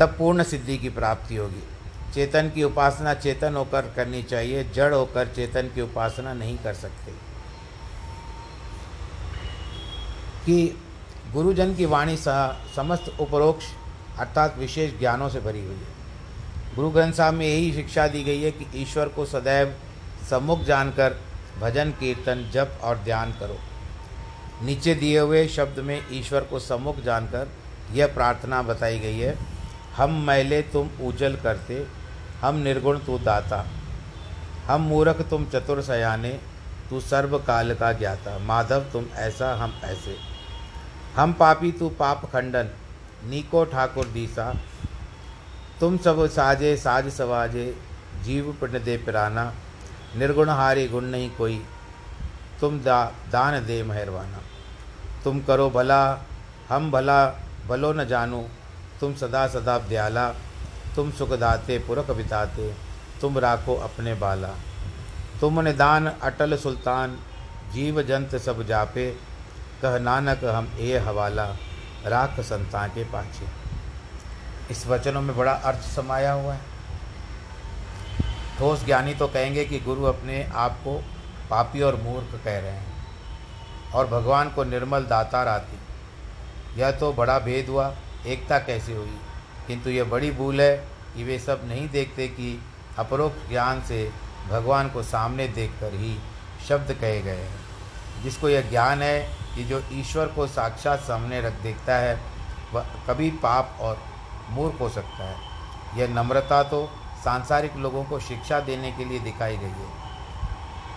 तब 0.00 0.14
पूर्ण 0.18 0.42
सिद्धि 0.42 0.78
की 0.78 0.88
प्राप्ति 0.88 1.36
होगी। 1.36 1.62
चेतन 2.14 2.50
की 2.50 2.64
उपासना 2.64 3.14
चेतन 3.14 3.54
होकर 3.54 3.92
करनी 3.96 4.22
चाहिए, 4.22 4.64
जड़ 4.64 4.94
होकर 4.94 5.26
चेतन 5.26 5.62
की 5.62 5.80
उपासना 5.80 6.34
नहीं 6.34 6.58
कर 6.58 6.74
सकते। 6.74 7.12
कि 10.46 10.82
गुरुजन 11.32 11.74
की 11.74 11.86
वाणी 11.86 12.16
सह 12.16 12.52
समस्त 12.76 13.16
उपरोक्ष, 13.20 13.64
अर्थात 14.18 14.58
विशेष 14.58 14.98
ज्ञानों 14.98 15.28
से 15.28 15.40
भरी 15.40 15.60
हुई 15.60 15.74
है। 15.74 15.96
गुरु 16.76 16.90
ग्रंथ 16.90 17.12
साहब 17.12 17.34
में 17.34 17.46
यही 17.46 17.72
शिक्षा 17.72 18.08
दी 18.08 18.22
गई 18.22 18.42
है 18.42 18.50
कि 18.50 18.82
ईश्वर 18.82 19.08
को 19.08 19.24
सदैव 19.26 19.76
सम्मुख 20.30 20.62
जानकर 20.62 21.20
भजन, 21.60 21.90
कीर्तन, 21.90 22.50
जप 22.54 22.78
और 22.82 22.98
ध्यान 22.98 23.32
करो। 23.32 23.58
नीचे 24.62 24.94
दिए 24.94 25.18
हुए 25.18 25.48
शब्द 25.48 25.78
में 25.78 26.06
ईश्वर 26.12 26.40
को 26.40 26.58
सम्मुख 26.58 27.00
जानकर 27.00 27.48
यह 27.92 28.06
प्रार्थना 28.06 28.62
बताई 28.62 28.98
गई 28.98 29.18
है 29.18 29.55
हम 29.96 30.26
मैले 30.26 30.62
तुम 30.62 30.90
उजल 31.02 31.36
करते, 31.36 31.86
हम 32.40 32.54
निर्गुण 32.54 32.98
तू 32.98 33.18
दाता। 33.18 33.66
हम 34.66 34.80
मूर्ख 34.80 35.22
तुम 35.30 35.46
चतुर 35.46 35.82
सयाने, 35.82 36.40
तू 36.90 37.00
सर्व 37.00 37.38
काल 37.38 37.74
का 37.74 37.92
ज्ञाता। 37.92 38.38
माधव 38.38 38.80
तुम 38.80 39.06
ऐसा, 39.14 39.54
हम 39.54 39.80
ऐसे। 39.84 40.16
हम 41.16 41.32
पापी 41.32 41.72
तू 41.72 41.88
पाप 41.88 42.24
खंडन, 42.24 42.68
नीको 43.24 43.64
ठाकुर 43.64 44.06
दीसा। 44.06 44.56
तुम 45.80 45.98
सब 45.98 46.26
साजे, 46.26 46.76
साज 46.76 47.08
सवाजे, 47.08 47.76
जीव 48.22 48.56
पिंड 48.60 48.84
दे 48.84 48.96
पिराना। 48.96 49.52
निर्गुण 50.16 50.48
हारे 50.48 50.88
गुण 50.88 51.04
नहीं 51.04 51.30
कोई, 51.30 51.64
तुम 52.60 52.80
दा, 52.80 53.12
दान 53.32 53.66
दे 53.66 53.82
मेहरबाना। 53.82 54.38
तुम 55.24 55.40
करो 55.40 55.70
भला, 55.70 56.18
हम 56.68 56.90
भला, 56.90 57.26
भलो 57.68 57.92
न 57.92 58.04
जानो। 58.04 58.48
तुम 59.00 59.14
सदा 59.14 59.46
सदा 59.48 59.78
दयाला, 59.80 60.28
तुम 60.96 61.10
सुखदाते 61.12 61.78
पुरख 61.78 62.10
बिताते 62.10 62.74
तुम 63.20 63.38
राखो 63.38 63.74
अपने 63.84 64.14
बाला। 64.14 64.48
तुम 65.40 65.60
निदान 65.60 66.06
अटल 66.06 66.56
सुल्तान, 66.56 67.18
जीव 67.72 68.02
जंत 68.02 68.36
सब 68.36 68.62
जापे, 68.66 69.10
कह 69.82 69.98
नानक 69.98 70.44
हम 70.46 70.70
ए 70.80 70.98
हवाला, 70.98 71.44
राख 72.06 72.40
संता 72.42 72.86
के 72.88 73.04
पाछे। 73.04 73.48
इस 74.70 74.86
वचनों 74.86 75.22
में 75.22 75.36
बड़ा 75.36 75.52
अर्थ 75.52 75.80
समाया 75.86 76.32
हुआ 76.32 76.52
है। 76.54 76.74
ठोस 78.58 78.84
ज्ञानी 78.84 79.14
तो 79.14 79.26
कहेंगे 79.28 79.64
कि 79.64 79.78
गुरु 79.80 80.04
अपने 80.04 80.42
आप 80.56 80.78
को 80.84 80.94
पापी 81.50 81.80
और 81.82 81.96
मूर्ख 82.02 82.34
कह 82.44 82.58
रहे 82.58 82.70
हैं, 82.70 82.94
और 83.94 84.06
भगवान 84.06 84.50
को 84.50 84.64
निर्मल 84.64 85.04
दाता 85.04 85.40
आती 85.52 86.80
यह 86.80 86.90
तो 86.90 87.12
बड़ा 87.12 87.38
भेद 87.40 87.68
हुआ 87.68 87.88
एकता 88.26 88.58
कैसे 88.58 88.94
हुई? 88.94 89.20
किंतु 89.66 89.90
यह 89.90 90.04
बड़ी 90.04 90.30
भूल 90.30 90.60
है 90.60 90.76
कि 91.16 91.24
वे 91.24 91.38
सब 91.38 91.60
नहीं 91.64 91.88
देखते 91.88 92.28
कि 92.28 92.62
अपरोक्ष 92.98 93.48
ज्ञान 93.48 93.82
से 93.82 94.12
भगवान 94.50 94.88
को 94.88 95.02
सामने 95.02 95.48
देखकर 95.48 95.94
ही 95.94 96.18
शब्द 96.68 96.92
कहे 96.92 97.22
गए 97.22 97.36
हैं। 97.36 97.66
जिसको 98.22 98.48
यह 98.48 98.70
ज्ञान 98.70 99.02
है 99.02 99.36
कि 99.54 99.64
जो 99.64 99.82
ईश्वर 99.92 100.26
को 100.26 100.46
साक्षात 100.46 101.00
सामने 101.00 101.40
रख 101.40 101.52
देखता 101.52 101.96
है, 101.96 102.20
वह 102.72 102.86
कभी 103.08 103.30
पाप 103.30 103.78
और 103.80 104.02
मूर्ख 104.50 104.80
हो 104.80 104.88
सकता 104.88 105.24
है। 105.24 105.36
यह 105.98 106.08
नम्रता 106.08 106.62
तो 106.62 106.90
सांसारिक 107.24 107.76
लोगों 107.76 108.04
को 108.04 108.20
शिक्षा 108.20 108.60
देने 108.60 108.92
के 108.92 109.04
लिए 109.04 109.18
दिखाई 109.18 109.56
गई 109.56 109.66
है। 109.66 110.06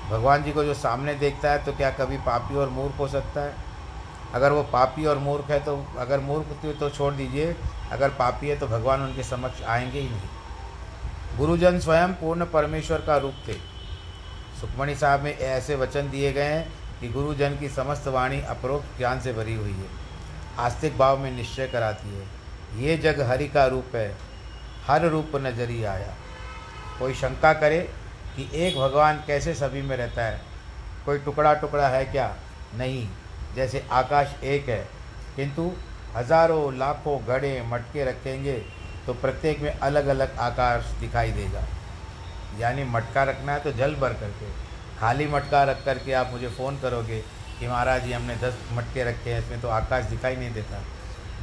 भगवान 0.09 0.43
जी 0.43 0.51
को 0.51 0.63
जो 0.63 0.73
सामने 0.73 1.15
देखता 1.15 1.51
है 1.51 1.65
तो 1.65 1.73
क्या 1.73 1.91
कभी 1.91 2.17
पापी 2.17 2.55
और 2.55 2.69
मूर्ख 2.69 2.99
हो 2.99 3.07
सकता 3.07 3.41
है? 3.41 3.68
अगर 4.33 4.51
वो 4.51 4.63
पापी 4.63 5.05
और 5.05 5.17
मूर्ख 5.17 5.51
है 5.51 5.59
तो 5.59 5.87
अगर 5.97 6.19
मूर्ख 6.19 6.75
तो 6.79 6.89
छोड़ 6.89 7.13
दीजिए। 7.13 7.55
अगर 7.91 8.09
पापी 8.09 8.49
है 8.49 8.59
तो 8.59 8.67
भगवान 8.67 9.01
उनके 9.01 9.23
समक्ष 9.23 9.63
आएँगे 9.63 9.99
ही 9.99 10.09
नहीं। 10.09 11.37
गुरुजन 11.37 11.79
स्वयं 11.79 12.13
पूर्ण 12.13 12.45
परमेश्वर 12.45 12.97
का 12.97 13.17
रूप 13.17 13.33
थे। 13.47 13.53
सुखमणि 14.61 14.95
साहब 14.95 15.21
में 15.21 15.37
ऐसे 15.37 15.75
वचन 15.75 16.09
दिए 16.09 16.33
गए 16.33 16.43
हैं 16.43 16.73
कि 16.99 17.09
गुरुजन 17.09 17.57
की 17.57 17.69
समस्त 17.69 18.07
वाणी 18.07 18.41
अपरोक्ष 18.41 18.97
ज्ञान 18.97 19.21
से 19.21 19.33
भरी 19.33 19.55
हुई 19.55 19.73
है। 19.73 19.85
आस्तिक 20.57 20.97
भाव 20.97 21.17
में 21.17 21.31
निश्चय 21.31 21.67
कराती 21.67 22.17
है। 22.17 22.27
ये 22.81 22.97
जग 22.97 23.21
हरि 23.21 23.47
का 23.47 23.65
रूप 23.65 23.95
है। 23.95 24.17
हर 24.87 25.05
रूप 25.05 25.31
नजरी 25.35 25.83
आया। 25.83 26.15
कोई 26.99 27.13
शंका 27.13 27.53
करे 27.53 27.93
कि 28.35 28.49
एक 28.53 28.77
भगवान 28.77 29.23
कैसे 29.27 29.53
सभी 29.53 29.81
में 29.81 29.97
रहता 29.97 30.23
है? 30.23 30.41
कोई 31.05 31.17
टुकड़ा 31.17 31.53
टुकड़ा 31.53 31.87
है 31.87 32.05
क्या? 32.05 32.35
नहीं। 32.75 33.09
जैसे 33.55 33.83
आकाश 33.91 34.35
एक 34.45 34.69
है, 34.69 34.83
किंतु 35.35 35.71
हज़ारों 36.15 36.77
लाखों 36.77 37.19
घड़े 37.25 37.61
मटके 37.67 38.03
रखेंगे 38.05 38.53
तो 39.07 39.13
प्रत्येक 39.15 39.59
में 39.59 39.71
अलग 39.71 40.07
अलग 40.07 40.37
आकाश 40.39 40.93
दिखाई 40.99 41.31
देगा। 41.31 41.63
यानी 42.59 42.83
मटका 42.85 43.23
रखना 43.23 43.53
है 43.53 43.59
तो 43.59 43.71
जल 43.73 43.95
भर 43.95 44.13
करके, 44.15 44.49
खाली 44.99 45.27
मटका 45.27 45.63
रख 45.63 45.83
करके 45.85 46.13
आप 46.13 46.31
मुझे 46.31 46.47
फ़ोन 46.49 46.79
करोगे 46.79 47.19
कि 47.59 47.67
महाराज 47.67 48.03
जी, 48.03 48.11
हमने 48.11 48.35
दस 48.37 48.57
मटके 48.73 49.03
रखे 49.03 49.29
हैं, 49.31 49.39
इसमें 49.39 49.61
तो 49.61 49.67
आकाश 49.69 50.05
दिखाई 50.05 50.35
नहीं 50.35 50.53
देता। 50.53 50.81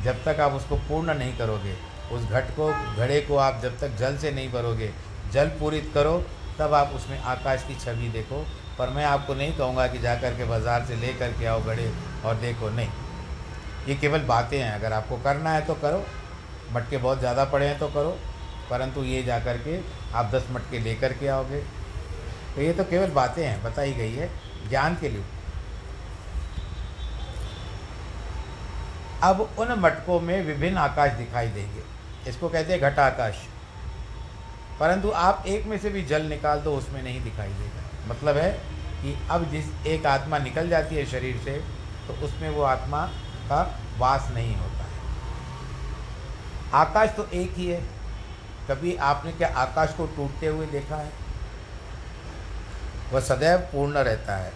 जब 0.05 0.25
तक 0.25 0.41
आप 0.41 0.53
उसको 0.53 0.77
पूर्ण 0.89 1.15
नहीं 1.15 1.37
करोगे, 1.37 1.75
उस 2.13 2.23
घट 2.23 2.51
को, 2.57 2.69
घड़े 2.97 3.21
को 3.21 3.37
आप 3.39 3.61
जब 3.63 3.79
तक 3.81 3.97
जल 3.97 4.17
से 4.17 4.31
नहीं 4.31 4.51
भरोगे, 4.53 4.91
जल 5.33 5.49
पूरित 5.61 5.91
करो, 5.95 6.19
तब 6.59 6.75
आप 6.75 6.93
उसमें 6.97 7.19
आकाश 7.21 7.65
की 7.69 7.75
छवि 7.77 8.09
देखो 8.11 8.45
पर 8.79 8.91
मैं 8.91 9.05
आपको 9.05 9.35
नहीं 9.35 9.53
कहूँगा 9.53 9.87
कि 9.87 9.99
जा 9.99 10.15
कर 10.15 10.35
के 10.37 10.45
बाज़ार 10.45 10.85
से 10.85 10.97
ले 10.97 11.13
करके 11.15 11.47
आओ 11.47 11.63
घड़े 11.63 11.91
और 12.25 12.35
देखो, 12.37 12.69
नहीं। 12.71 12.89
ये 13.89 13.95
केवल 13.95 14.21
बातें 14.27 14.59
हैं, 14.59 14.73
अगर 14.73 14.93
आपको 14.93 15.17
करना 15.17 15.51
है 15.51 15.65
तो 15.67 15.75
करो, 15.77 16.05
मटके 16.73 16.97
बहुत 16.99 17.19
ज़्यादा 17.19 17.45
पड़े 17.45 17.67
हैं 17.67 17.79
तो 17.79 17.89
करो, 17.89 18.11
परंतु 18.71 19.03
ये 19.05 19.23
जा 19.23 19.39
कर 19.39 19.59
के 19.59 19.79
आप 20.15 20.31
दस 20.35 20.47
मटके 20.53 20.79
ले 20.79 20.95
कर 20.95 21.13
के 21.13 21.29
आओगे। 21.29 21.61
तो 22.55 22.63
ये 22.63 22.73
तो 22.73 22.85
केवल 22.85 23.11
बातें 23.13 23.45
हैं, 23.45 23.63
बताई 23.63 23.93
गई 23.95 24.13
है, 24.13 24.31
ज्ञान 24.69 24.97
के 24.97 25.09
लिए। 25.09 25.25
अब 29.23 29.41
उन 29.59 29.73
मटकों 29.81 30.21
में 30.21 30.43
विभिन्न 30.45 30.79
आकाश 30.79 31.13
दिखाई 31.15 31.49
देंगे। 31.49 31.83
इसको 32.31 32.49
कहते 32.49 32.73
हैं 32.73 32.81
घटा 32.83 33.07
आकाश 33.07 33.47
परंतु 34.81 35.11
आप 35.17 35.45
एक 35.47 35.67
में 35.67 35.79
से 35.79 35.91
भी 35.91 36.03
जल 36.05 36.23
निकाल 36.25 36.61
दो, 36.61 36.77
उसमें 36.77 37.03
नहीं 37.03 37.21
दिखाई 37.25 37.49
देगा। 37.51 37.83
मतलब 38.07 38.37
है 38.37 38.53
कि 39.03 39.29
अब 39.31 39.51
जिस 39.51 39.87
एक 39.87 40.07
आत्मा 40.07 40.39
निकल 40.39 40.69
जाती 40.69 40.95
है 40.95 41.07
शरीर 41.07 41.43
से 41.45 41.65
तो 42.07 42.13
उसमें 42.13 42.51
वो 42.51 42.63
आत्मा 42.63 43.07
का 43.49 43.81
वास 43.99 44.29
नहीं 44.35 44.57
होता 44.57 44.85
है। 44.85 44.87
आकाश 46.73 47.11
तो 47.17 47.27
एक 47.27 47.55
ही 47.55 47.67
है। 47.67 47.81
कभी 48.71 48.97
आपने 48.97 49.33
क्या 49.33 49.49
आकाश 49.57 49.95
को 49.95 50.07
टूटते 50.07 50.47
हुए 50.47 50.67
देखा 50.67 50.97
है? 50.97 51.13
वह 53.13 53.21
सदैव 53.21 53.59
पूर्ण 53.59 53.93
रहता 53.93 54.37
है। 54.37 54.53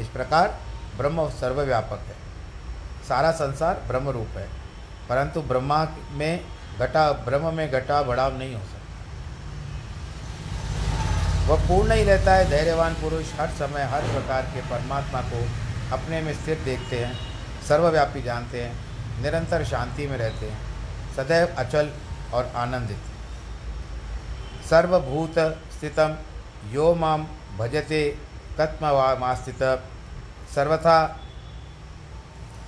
इस 0.00 0.08
प्रकार 0.08 0.60
ब्रह्म 0.96 1.28
सर्वव्यापक 1.28 1.98
है। 1.98 2.16
सारा 3.08 3.30
संसार 3.32 3.74
ब्रह्म 3.86 4.08
रूप 4.08 4.28
है। 4.28 4.48
परंतु 5.08 5.42
ब्रह्मा 5.42 5.88
में 6.10 6.44
घटा, 6.78 7.12
ब्रह्म 7.12 7.54
में 7.54 7.70
घटा, 7.70 8.02
बढ़ाव 8.02 8.38
नहीं 8.38 8.54
हो 8.54 8.60
सकता 8.60 8.73
वह 11.46 11.66
पूर्ण 11.68 11.92
ही 11.92 12.04
रहता 12.04 12.34
है। 12.34 12.48
धैर्यवान 12.50 12.94
पुरुष 12.94 13.32
हर 13.40 13.48
समय 13.54 13.82
हर 13.84 14.02
प्रकार 14.02 14.42
के 14.44 14.60
परमात्मा 14.68 15.20
को 15.22 15.40
अपने 15.92 16.20
में 16.22 16.32
स्थिर 16.34 16.58
देखते 16.64 16.98
हैं, 16.98 17.14
सर्वव्यापी 17.68 18.22
जानते 18.22 18.62
हैं, 18.62 18.72
निरंतर 19.22 19.64
शांति 19.64 20.06
में 20.06 20.16
रहते 20.18 20.46
हैं, 20.46 20.58
सदैव 21.16 21.54
अचल 21.58 21.90
और 22.34 22.52
आनंदित। 22.56 23.12
सर्वभूत 24.70 25.38
स्थितम, 25.72 26.16
यो 26.72 26.94
माम 26.94 27.26
भजते 27.58 28.02
कत्मवास्थित 28.60 29.62
सर्वथा 30.54 30.98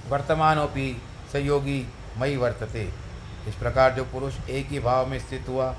वर्तमानोपि 0.08 1.02
सहयोगी 1.32 1.86
मई 2.18 2.36
वर्तते। 2.36 2.88
इस 3.48 3.54
प्रकार 3.54 3.94
जो 3.94 4.04
पुरुष 4.04 4.34
एक 4.50 4.66
ही 4.68 4.78
भाव 4.80 5.06
में 5.06 5.18
स्थित 5.18 5.48
हुआ, 5.48 5.74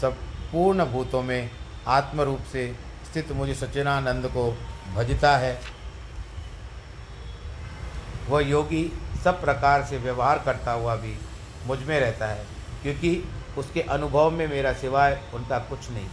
सब 0.00 0.12
पूर्ण 0.52 0.84
भूतों 0.84 1.22
में 1.22 1.50
आत्म 1.88 2.20
रूप 2.20 2.42
से 2.52 2.66
स्थित 3.04 3.32
मुझे 3.32 3.54
सच्चिदानंद 3.54 4.26
को 4.26 4.50
भजता 4.94 5.36
है। 5.36 5.58
वह 8.28 8.42
योगी 8.42 8.90
सब 9.24 9.40
प्रकार 9.40 9.84
से 9.84 9.98
व्यवहार 9.98 10.38
करता 10.38 10.72
हुआ 10.72 10.94
भी 10.96 11.16
मुझमें 11.66 11.98
रहता 12.00 12.26
है, 12.26 12.44
क्योंकि 12.82 13.22
उसके 13.58 13.80
अनुभव 13.82 14.30
में 14.30 14.46
मेरा 14.48 14.72
सिवाय 14.72 15.20
उनका 15.34 15.58
कुछ 15.58 15.90
नहीं। 15.90 16.08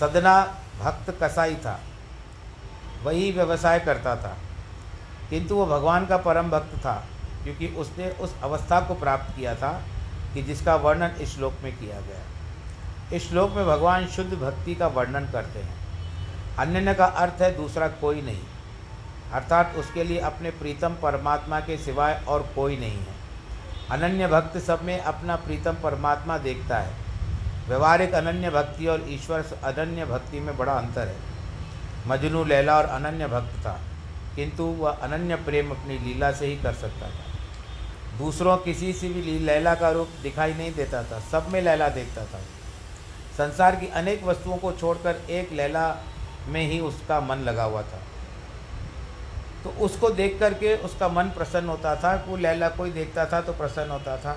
सदना 0.00 0.42
भक्त 0.80 1.10
कसाई 1.22 1.54
था, 1.56 1.78
वही 3.02 3.30
व्यवसाय 3.32 3.80
करता 3.80 4.14
था, 4.16 4.36
किंतु 5.30 5.54
वो 5.54 5.66
भगवान 5.66 6.06
का 6.06 6.16
परम 6.18 6.50
भक्त 6.50 6.76
था, 6.78 6.94
क्योंकि 7.44 7.66
उसने 7.76 8.10
उस 8.10 8.34
अवस्था 8.42 8.80
को 8.80 8.94
प्राप्त 8.94 9.34
किया 9.36 9.54
था 9.54 9.72
कि 10.34 10.42
जिसका 10.42 10.74
वर्णन 10.76 11.16
इस 11.20 11.34
श्लोक 11.36 11.54
में 11.62 11.72
किया 11.78 12.00
गया। 12.00 12.22
इस 13.14 13.28
श्लोक 13.28 13.50
में 13.50 13.66
भगवान 13.66 14.06
शुद्ध 14.06 14.32
भक्ति 14.34 14.74
का 14.74 14.86
वर्णन 14.86 15.28
करते 15.32 15.58
हैं। 15.58 15.74
अन्य 16.58 16.94
का 16.94 17.04
अर्थ 17.04 17.42
है 17.42 17.56
दूसरा 17.56 17.88
कोई 17.88 18.22
नहीं। 18.22 18.40
अर्थात 19.32 19.74
उसके 19.76 20.04
लिए 20.04 20.18
अपने 20.18 20.50
प्रीतम 20.50 20.94
परमात्मा 21.02 21.60
के 21.60 21.76
सिवाय 21.76 22.22
और 22.28 22.42
कोई 22.54 22.76
नहीं 22.76 22.98
है। 22.98 23.14
अनन्य 23.90 24.26
भक्त 24.26 24.58
सब 24.58 24.82
में 24.82 24.98
अपना 24.98 25.36
प्रीतम 25.36 25.74
परमात्मा 25.74 26.38
देखता 26.38 26.78
है। 26.78 26.92
व्यवहारिक 27.68 28.14
अनन्य 28.14 28.50
भक्ति 28.50 28.86
और 28.86 29.04
ईश्वर 29.08 29.44
अनन्य 29.64 30.04
भक्ति 30.04 30.40
में 30.40 30.56
बड़ा 30.56 30.72
अंतर 30.72 31.08
है। 31.08 31.16
मजनू, 32.06 32.44
लैला 32.44 32.76
और 32.76 32.84
अनन्य 32.84 33.26
भक्त 33.26 33.58
था, 33.58 33.80
किंतु 34.36 34.64
वह 34.64 34.90
अनन्य 34.90 35.36
प्रेम 35.36 35.70
अपनी 35.70 35.98
लीला 35.98 36.32
से 36.32 36.46
ही 36.46 36.56
कर 36.56 36.72
सकता 36.72 37.06
था। 37.06 38.18
दूसरों 38.18 38.56
किसी 38.56 38.92
से 38.92 39.08
भी 39.08 39.38
लैला 39.38 39.74
का 39.74 39.90
रूप 39.90 40.08
दिखाई 40.22 40.54
नहीं 40.54 40.74
देता 40.74 41.02
था, 41.02 41.20
सब 41.20 41.48
में 41.48 41.60
लैला 41.62 41.88
देखता 41.88 42.24
था। 42.24 42.40
संसार 43.36 43.76
की 43.76 43.86
अनेक 43.86 44.24
वस्तुओं 44.24 44.56
को 44.56 44.72
छोड़कर 44.72 45.16
एक 45.30 45.52
लैला 45.52 45.96
में 46.48 46.66
ही 46.70 46.80
उसका 46.80 47.20
मन 47.20 47.36
लगा 47.36 47.64
हुआ 47.64 47.82
था। 47.82 48.00
तो 49.64 49.70
उसको 49.70 50.10
देख 50.10 50.38
करके 50.40 50.76
उसका 50.76 51.08
मन 51.08 51.24
प्रसन्न 51.24 51.68
होता 51.68 51.94
था 51.96 52.14
वो 52.28 52.36
लैला 52.36 52.68
कोई 52.68 52.90
देखता 52.90 53.26
था 53.26 53.40
तो 53.40 53.52
प्रसन्न 53.52 53.90
होता 53.90 54.16
था। 54.16 54.36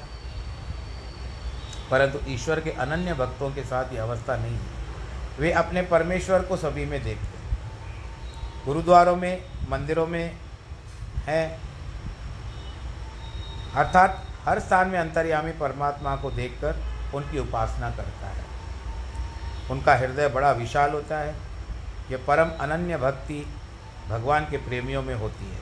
परंतु 1.91 2.19
ईश्वर 2.31 2.59
के 2.59 2.71
अनन्य 2.71 3.13
भक्तों 3.13 3.49
के 3.51 3.63
साथ 3.63 3.93
ये 3.93 3.97
अवस्था 3.97 4.35
नहीं 4.35 4.55
है। 4.55 5.39
वे 5.39 5.51
अपने 5.51 5.81
परमेश्वर 5.81 6.41
को 6.41 6.57
सभी 6.57 6.85
में 6.85 7.03
देखते 7.03 7.35
गुरुद्वारों 8.65 9.15
में, 9.15 9.43
मंदिरों 9.69 10.07
में 10.07 10.35
हैं। 11.25 11.61
अर्थात 13.75 14.25
हर 14.45 14.59
स्थान 14.59 14.87
में 14.87 14.99
अंतर्यामी 14.99 15.51
परमात्मा 15.51 16.15
को 16.15 16.31
देखकर 16.31 16.83
उनकी 17.13 17.39
उपासना 17.39 17.89
करता 17.91 18.27
है। 18.27 18.45
उनका 19.71 19.95
हृदय 19.95 20.27
बड़ा 20.27 20.51
विशाल 20.51 20.91
होता 20.91 21.17
है। 21.17 21.35
यह 22.11 22.17
परम 22.27 22.49
अनन्य 22.59 22.97
भक्ति 22.97 23.53
भगवान 24.09 24.45
के 24.45 24.57
प्रेमियों 24.57 25.03
में 25.03 25.15
होती 25.15 25.45
है। 25.45 25.59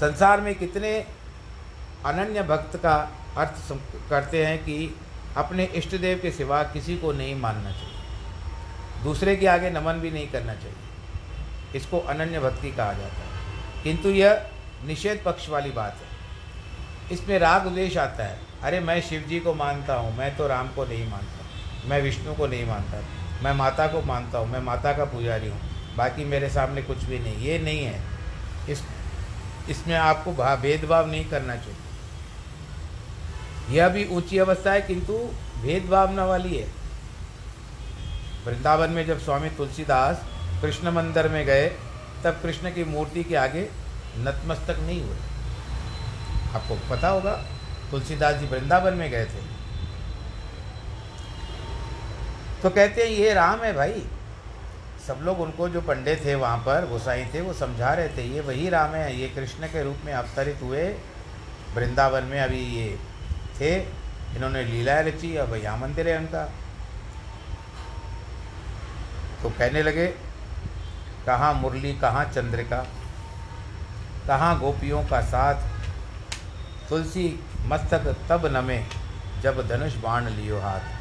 संसार 0.00 0.40
में 0.40 0.54
कितने 0.54 1.06
अनन्य 2.04 2.42
भक्त 2.42 2.76
का 2.76 3.10
अर्थ 3.36 3.76
करते 4.10 4.46
हैं 4.46 4.58
कि 4.58 5.00
अपने 5.36 5.64
इष्ट 5.64 5.96
देव 5.96 6.18
के 6.18 6.30
सिवा 6.30 6.62
किसी 6.62 6.96
को 6.96 7.12
नहीं 7.12 7.34
मानना 7.34 7.70
चाहिए। 7.70 7.96
दूसरे 9.02 9.36
के 9.36 9.46
आगे 9.46 9.70
नमन 9.70 9.92
भी 9.92 10.10
नहीं 10.10 10.28
करना 10.28 10.54
चाहिए। 10.54 10.76
इसको 11.76 11.98
अनन्य 11.98 12.40
भक्ति 12.40 12.70
कहा 12.70 12.92
जाता 12.92 13.14
है। 13.14 13.36
किंतु 13.84 14.08
यह 14.08 14.50
निषेध 14.84 15.22
पक्ष 15.24 15.48
वाली 15.48 15.70
बात 15.70 15.96
है। 15.96 16.16
इसमें 17.12 17.38
राग 17.38 17.66
उद्देश 17.66 17.96
आता 17.96 18.24
है। 18.24 18.40
अरे 18.62 18.80
मैं 18.80 19.00
शिव 19.00 19.20
जी 19.20 19.40
को 19.40 19.54
मानता 19.54 19.94
हूँ, 19.94 20.16
मैं 20.16 20.36
तो 20.36 20.46
राम 20.46 20.68
को 20.68 20.84
नहीं 20.84 21.10
मानता। 21.10 21.45
मैं 21.88 22.00
विष्णु 22.02 22.34
को 22.34 22.46
नहीं 22.46 22.66
मानता। 22.66 23.00
मैं 23.42 23.52
माता 23.54 23.86
को 23.86 24.00
मानता 24.02 24.38
हूँ, 24.38 24.48
मैं 24.48 24.60
माता 24.60 24.92
का 24.92 25.04
पुजारी 25.04 25.48
हूँ, 25.48 25.60
बाकी 25.96 26.24
मेरे 26.24 26.48
सामने 26.48 26.82
कुछ 26.82 27.04
भी 27.04 27.18
नहीं। 27.18 27.36
ये 27.38 27.58
नहीं 27.58 27.84
है। 27.84 28.00
इस, 28.70 28.82
इसमें 29.70 29.94
आपको 29.96 30.32
भेदभाव 30.32 31.10
नहीं 31.10 31.24
करना 31.24 31.56
चाहिए। 31.56 31.84
यह 33.70 33.88
भी 33.88 34.04
ऊँची 34.06 34.38
अवस्था 34.38 34.72
है, 34.72 34.80
किंतु 34.82 35.12
भेदभाव 35.62 36.12
न 36.12 36.20
वाली 36.20 36.56
है। 36.56 36.68
वृंदावन 38.46 38.90
में 38.90 39.06
जब 39.06 39.18
स्वामी 39.18 39.48
तुलसीदास 39.50 40.22
कृष्ण 40.62 40.90
मंदिर 40.90 41.28
में 41.28 41.44
गए, 41.46 41.68
तब 42.24 42.38
कृष्ण 42.42 42.70
की 42.70 42.84
मूर्ति 42.84 43.24
के 43.24 43.36
आगे 43.36 43.68
नतमस्तक 44.18 44.78
नहीं 44.80 45.00
हुए। 45.02 45.16
आपको 46.54 46.74
पता 46.90 47.08
होगा, 47.08 47.32
तुलसीदास 47.90 48.34
जी 48.34 48.46
वृंदावन 48.46 48.94
में 48.94 49.10
गए 49.10 49.24
थे। 49.24 49.55
तो 52.66 52.70
कहते 52.70 53.02
हैं, 53.02 53.08
ये 53.08 53.34
राम 53.34 53.60
है 53.60 53.72
भाई। 53.72 54.02
सब 55.06 55.18
लोग 55.22 55.40
उनको, 55.40 55.68
जो 55.68 55.80
पंडित 55.80 56.24
थे 56.24 56.34
वहाँ 56.34 56.58
पर, 56.58 56.86
गोसाई 56.86 57.24
थे, 57.24 57.40
वो 57.40 57.52
समझा 57.52 57.94
रहे 57.94 58.08
थे, 58.08 58.22
ये 58.22 58.40
वही 58.40 58.68
राम 58.68 58.90
है, 58.90 59.20
ये 59.20 59.28
कृष्ण 59.28 59.66
के 59.66 59.82
रूप 59.82 59.96
में 60.04 60.12
अवतरित 60.12 60.58
हुए, 60.62 60.88
वृंदावन 61.74 62.24
में 62.24 62.40
अभी 62.40 62.60
ये 62.60 62.98
थे, 63.60 63.76
इन्होंने 64.36 64.64
लीला 64.64 65.00
रची, 65.00 65.36
अब 65.36 65.54
यहाँ 65.54 65.78
मंदिर 65.78 66.08
है 66.08 66.18
उनका। 66.18 66.44
तो 69.42 69.50
कहने 69.50 69.82
लगे, 69.82 70.06
कहाँ 71.26 71.54
मुरली, 71.54 71.94
कहाँ 71.94 72.24
चंद्रिका, 72.24 72.86
कहाँ 74.26 74.58
गोपियों 74.58 75.04
का 75.04 75.20
साथ? 75.20 75.54
तुलसी 76.88 77.40
मस्तक 77.66 78.14
तब 78.28 78.46
नमे, 78.46 78.84
जब 79.42 79.68
धनुष 79.68 79.94
बाण 79.94 80.28
लियो 80.28 80.60
हाथ। 80.60 80.95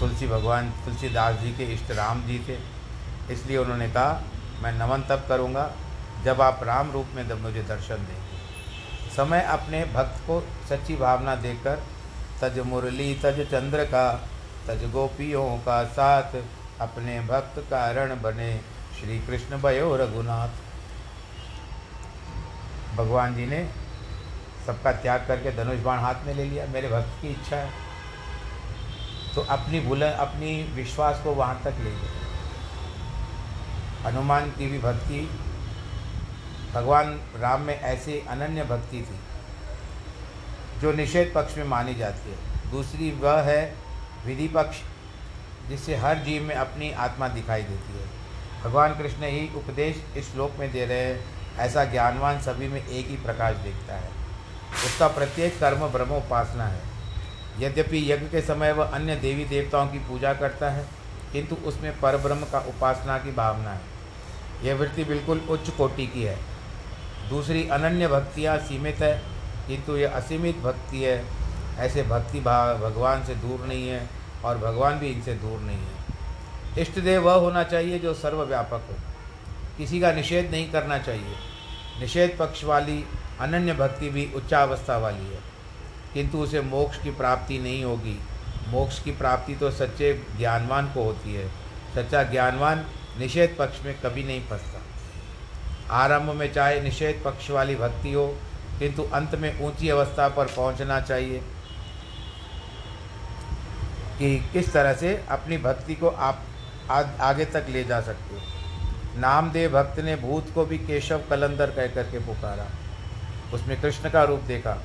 तुलसी 0.00 0.26
भगवान 0.26 0.70
तुलसीदास 0.84 1.36
जी 1.36 1.50
के 1.50 1.64
इष्ट 1.74 1.90
राम 1.90 2.22
जी 2.22 2.38
थे। 2.48 2.58
इसलिए 3.32 3.56
उन्होंने 3.56 3.88
कहा, 3.88 4.22
मैं 4.62 4.72
नमन 4.72 5.02
तब 5.02 5.24
करूँगा 5.28 5.70
जब 6.24 6.40
आप 6.40 6.60
राम 6.62 6.90
रूप 6.90 7.06
में 7.14 7.28
जब 7.28 7.40
मुझे 7.42 7.62
दर्शन 7.62 8.04
देंगे। 8.06 9.12
समय 9.16 9.42
अपने 9.42 9.84
भक्त 9.84 10.20
को 10.26 10.40
सच्ची 10.68 10.96
भावना 10.96 11.34
देकर, 11.36 11.82
तज 12.42 12.58
मुरली, 12.58 13.14
तज 13.14 13.40
चंद्र 13.50 13.84
का 13.84 14.12
तज 14.66 14.84
गोपियों 14.92 15.46
का 15.58 15.82
साथ, 15.84 16.36
अपने 16.80 17.20
भक्त 17.20 17.58
का 17.70 17.90
रण 17.90 18.20
बने 18.20 18.56
श्री 19.00 19.18
कृष्ण 19.18 19.60
भयो 19.62 19.96
रघुनाथ। 19.96 20.62
भगवान 22.96 23.34
जी 23.34 23.46
ने 23.46 23.64
सबका 24.66 24.92
त्याग 24.92 25.24
करके 25.28 25.52
धनुष 25.56 25.80
बाण 25.80 25.98
हाथ 25.98 26.26
में 26.26 26.34
ले 26.34 26.44
लिया। 26.44 26.66
मेरे 26.66 26.88
भक्त 26.88 27.20
की 27.22 27.28
इच्छा 27.28 27.56
है। 27.56 27.83
तो 29.34 29.40
अपनी 29.40 29.80
भूल 29.80 30.02
अपनी 30.02 30.62
विश्वास 30.74 31.20
को 31.24 31.30
वहाँ 31.30 31.60
तक 31.64 31.74
ले 31.78 31.90
गए। 31.90 32.12
हनुमान 34.04 34.50
की 34.50 34.66
भी 34.66 34.78
भक्ति, 34.78 35.30
भगवान 36.74 37.20
राम 37.36 37.60
में 37.60 37.80
ऐसी 37.80 38.18
अनन्य 38.28 38.64
भक्ति 38.64 39.00
थी, 39.02 39.18
जो 40.80 40.92
निषेध 40.92 41.32
पक्ष 41.34 41.56
में 41.56 41.64
मानी 41.64 41.94
जाती 41.94 42.30
है। 42.30 42.70
दूसरी 42.70 43.10
वह 43.10 43.40
है 43.40 43.74
विधि 44.26 44.48
पक्ष 44.48 44.76
जिससे 45.68 45.96
हर 45.96 46.18
जीव 46.18 46.42
में 46.42 46.54
अपनी 46.54 46.92
आत्मा 46.92 47.28
दिखाई 47.28 47.62
देती 47.62 47.98
है। 47.98 48.08
भगवान 48.64 48.94
कृष्ण 48.94 49.24
ही 49.24 49.50
उपदेश 49.56 50.04
इस 50.16 50.32
श्लोक 50.32 50.52
में 50.58 50.72
दे 50.72 50.86
रहे 50.86 50.98
हैं, 50.98 51.24
ऐसा 51.58 51.84
ज्ञानवान 51.84 52.40
सभी 52.40 52.68
में 52.68 52.86
एक 52.86 53.06
ही 53.06 53.16
प्रकाश 53.16 53.56
देखता 53.56 53.94
है। 53.94 54.10
उसका 54.86 55.08
प्रत्येक 55.08 55.60
कर्म 55.60 55.88
ब्रह्म 55.88 56.10
उपासना 56.10 56.64
है। 56.64 56.93
यद्यपि 57.58 58.12
यज्ञ 58.12 58.26
के 58.26 58.40
समय 58.40 58.72
वह 58.72 58.84
अन्य 58.84 59.16
देवी 59.16 59.44
देवताओं 59.44 59.88
की 59.88 59.98
पूजा 59.98 60.34
करता 60.34 60.70
है, 60.70 60.86
किंतु 61.32 61.54
उसमें 61.54 62.00
परब्रह्म 62.00 62.40
का 62.40 62.58
उपासना 62.58 63.18
की 63.18 63.32
भावना 63.32 63.70
है। 63.70 63.80
यह 64.64 64.74
वृत्ति 64.74 65.04
बिल्कुल 65.04 65.38
उच्च 65.50 65.70
कोटि 65.70 66.06
की 66.06 66.22
है। 66.22 66.38
दूसरी 67.28 67.68
अनन्य 67.68 68.08
भक्तियाँ 68.08 68.58
सीमित 68.58 68.96
है, 68.96 69.22
किंतु 69.66 69.96
यह 69.96 70.10
असीमित 70.10 70.58
भक्ति 70.58 71.02
है। 71.02 71.24
ऐसे 71.78 72.02
भक्ति 72.02 72.40
भाव 72.40 72.78
भगवान 72.78 73.24
से 73.24 73.34
दूर 73.34 73.66
नहीं 73.66 73.88
है 73.88 74.10
और 74.44 74.58
भगवान 74.58 74.98
भी 74.98 75.08
इनसे 75.08 75.34
दूर 75.34 75.60
नहीं 75.60 75.78
है। 75.78 76.82
इष्ट 76.82 76.98
देव 76.98 77.22
वह 77.22 77.34
होना 77.34 77.62
चाहिए 77.62 77.98
जो 77.98 78.14
सर्वव्यापक 78.14 78.86
हो। 78.90 78.94
किसी 79.78 80.00
का 80.00 80.12
निषेध 80.12 80.50
नहीं 80.50 80.72
करना 80.72 80.98
चाहिए। 80.98 81.34
निषेध 82.00 82.36
पक्ष 82.38 82.64
वाली 82.64 83.04
अनन्य 83.40 83.72
भक्ति 83.72 84.08
भी 84.08 84.32
उच्चावस्था 84.36 84.98
वाली 84.98 85.26
है। 85.26 85.53
किंतु 86.14 86.38
उसे 86.38 86.60
मोक्ष 86.60 87.02
की 87.02 87.10
प्राप्ति 87.10 87.58
नहीं 87.58 87.84
होगी। 87.84 88.18
मोक्ष 88.68 89.02
की 89.02 89.10
प्राप्ति 89.10 89.54
तो 89.54 89.70
सच्चे 89.70 90.12
ज्ञानवान 90.38 90.86
को 90.86 91.02
होती 91.02 91.34
है। 91.34 91.48
सच्चा 91.94 92.22
ज्ञानवान 92.22 92.86
निषेध 93.18 93.56
पक्ष 93.58 93.84
में 93.84 94.00
कभी 94.00 94.24
नहीं 94.24 94.40
फंसता। 94.40 94.80
आरंभ 95.90 96.30
में 96.30 96.52
चाहे 96.52 96.80
निषेध 96.80 97.22
पक्ष 97.24 97.50
वाली 97.50 97.76
भक्ति 97.76 98.12
हो 98.12 98.38
किंतु 98.78 99.02
अंत 99.02 99.34
में 99.34 99.60
ऊँची 99.60 99.88
अवस्था 99.88 100.28
पर 100.28 100.46
पहुँचना 100.46 101.00
चाहिए 101.00 101.42
कि 104.18 104.50
किस 104.52 104.72
तरह 104.72 104.92
से 104.92 105.24
अपनी 105.30 105.58
भक्ति 105.58 105.94
को 105.94 106.08
आप 106.08 106.42
आ, 106.90 107.02
आगे 107.20 107.44
तक 107.44 107.66
ले 107.68 107.84
जा 107.84 108.00
सकते 108.00 108.34
हो। 108.34 108.40
नामदेव 109.20 109.70
भक्त 109.72 110.00
ने 110.00 110.16
भूत 110.16 110.50
को 110.54 110.64
भी 110.64 110.78
केशव 110.78 111.22
कलंदर 111.30 111.70
कह 111.70 111.86
करके 111.86 112.18
पुकारा। 112.18 112.66
उसमें 113.54 113.80
कृष्ण 113.80 114.10
का 114.10 114.24
रूप 114.24 114.40
देखा। 114.40 114.82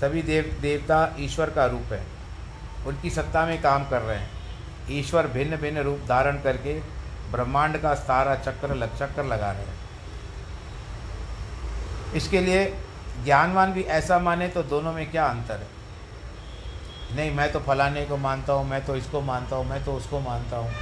सभी 0.00 0.22
देव, 0.22 0.56
देवता 0.60 1.16
ईश्वर 1.18 1.50
का 1.50 1.66
रूप 1.66 1.92
है। 1.92 2.02
उनकी 2.86 3.10
सत्ता 3.10 3.46
में 3.46 3.60
काम 3.62 3.88
कर 3.88 4.02
रहे 4.02 4.18
हैं। 4.18 4.30
ईश्वर 4.90 5.26
भिन्न 5.26 5.56
भिन्न 5.56 5.78
रूप 5.78 6.00
धारण 6.08 6.40
करके 6.40 6.80
ब्रह्मांड 7.30 7.78
का 7.78 7.94
सारा 7.94 8.34
चक्र 8.34 8.74
लग 8.74 8.98
चक्कर 8.98 9.24
लगा 9.24 9.50
रहे 9.50 9.62
हैं। 9.62 9.82
इसके 12.14 12.40
लिए 12.40 12.64
ज्ञानवान 13.24 13.72
भी 13.72 13.82
ऐसा 13.82 14.18
माने 14.18 14.48
तो 14.48 14.62
दोनों 14.62 14.92
में 14.92 15.10
क्या 15.10 15.26
अंतर 15.26 15.54
है? 15.54 15.66
नहीं, 17.16 17.30
मैं 17.30 17.52
तो 17.52 17.60
फलाने 17.60 18.04
को 18.04 18.16
मानता 18.16 18.52
हूँ, 18.52 18.68
मैं 18.68 18.84
तो 18.86 18.96
इसको 18.96 19.20
मानता 19.20 19.56
हूँ, 19.56 19.66
मैं 19.66 19.84
तो 19.84 19.94
उसको 19.94 20.20
मानता 20.20 20.56
हूँ। 20.56 20.72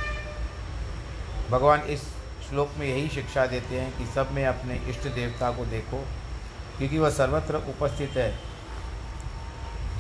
भगवान 1.51 1.81
इस 1.81 2.03
श्लोक 2.49 2.71
में 2.79 2.87
यही 2.87 3.09
शिक्षा 3.09 3.47
देते 3.47 3.81
हैं 3.81 3.99
कि 3.99 4.07
सब 4.07 4.33
में 4.33 4.47
अपने 4.47 4.75
इष्ट 4.89 5.09
देवता 5.09 5.51
को 5.51 5.65
देखो, 5.65 5.99
क्योंकि 6.79 6.99
वह 6.99 7.11
सर्वत्र 7.11 7.57
उपस्थित 7.57 8.11
है। 8.11 8.52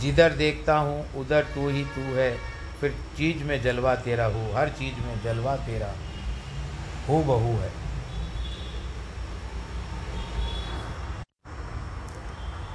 जिधर 0.03 0.33
देखता 0.33 0.77
हूँ, 0.79 1.15
उधर 1.17 1.45
तू 1.45 1.69
ही 1.69 1.85
तू 1.85 2.01
है। 2.01 2.37
फिर 2.81 2.95
चीज़ 3.17 3.45
में 3.45 3.63
जलवा 3.63 3.95
तेरा 3.97 4.25
हो, 4.25 4.53
हर 4.55 4.69
चीज़ 4.69 4.95
में 5.07 5.23
जलवा 5.23 5.57
तेरा 5.57 5.93
हो, 7.09 7.23
बहू 7.23 7.53
है। 7.57 7.71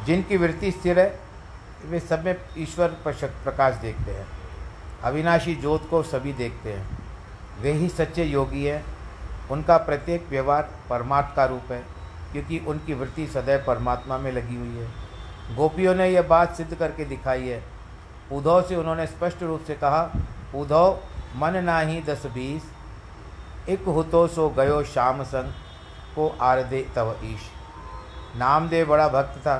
जिनकी 0.05 0.37
वृत्ति 0.37 0.71
स्थिर 0.71 0.99
है, 0.99 1.19
वे 1.85 1.99
सब 1.99 2.23
में 2.25 2.35
ईश्वर 2.57 2.87
प्रकाश 2.87 3.75
देखते 3.75 4.11
हैं। 4.11 4.27
अविनाशी 5.03 5.55
ज्योत 5.55 5.87
को 5.89 6.03
सभी 6.03 6.33
देखते 6.33 6.73
हैं। 6.73 6.97
वे 7.61 7.71
ही 7.71 7.89
सच्चे 7.89 8.23
योगी 8.23 8.65
हैं। 8.65 8.83
उनका 9.51 9.77
प्रत्येक 9.77 10.27
व्यवहार 10.29 10.63
परमात्मा 10.89 11.35
का 11.35 11.45
रूप 11.45 11.71
है, 11.71 11.83
क्योंकि 12.31 12.59
उनकी 12.59 12.93
वृत्ति 12.93 13.27
सदैव 13.27 13.63
परमात्मा 13.67 14.17
में 14.17 14.31
लगी 14.31 14.55
हुई 14.55 14.77
है। 14.77 15.06
गोपियों 15.55 15.95
ने 15.95 16.09
यह 16.09 16.21
बात 16.21 16.55
सिद्ध 16.55 16.73
करके 16.75 17.05
दिखाई 17.05 17.47
है। 17.47 17.63
उद्धव 18.31 18.61
से 18.61 18.75
उन्होंने 18.75 19.05
स्पष्ट 19.07 19.43
रूप 19.43 19.63
से 19.67 19.73
कहा, 19.73 20.09
उद्धव, 20.55 20.99
मन 21.35 21.63
ना 21.63 21.79
ही 21.79 22.01
दस 22.01 22.25
बीस। 22.25 22.63
एक 23.69 23.85
हुतो 23.85 24.27
सो 24.27 24.49
गयो 24.49 24.83
श्याम 24.83 25.23
संग, 25.23 25.51
को 26.15 26.27
आरदे 26.41 26.81
तव 26.95 27.15
ईश। 27.23 27.49
नामदेव 28.35 28.87
बड़ा 28.87 29.07
भक्त 29.07 29.37
था, 29.37 29.57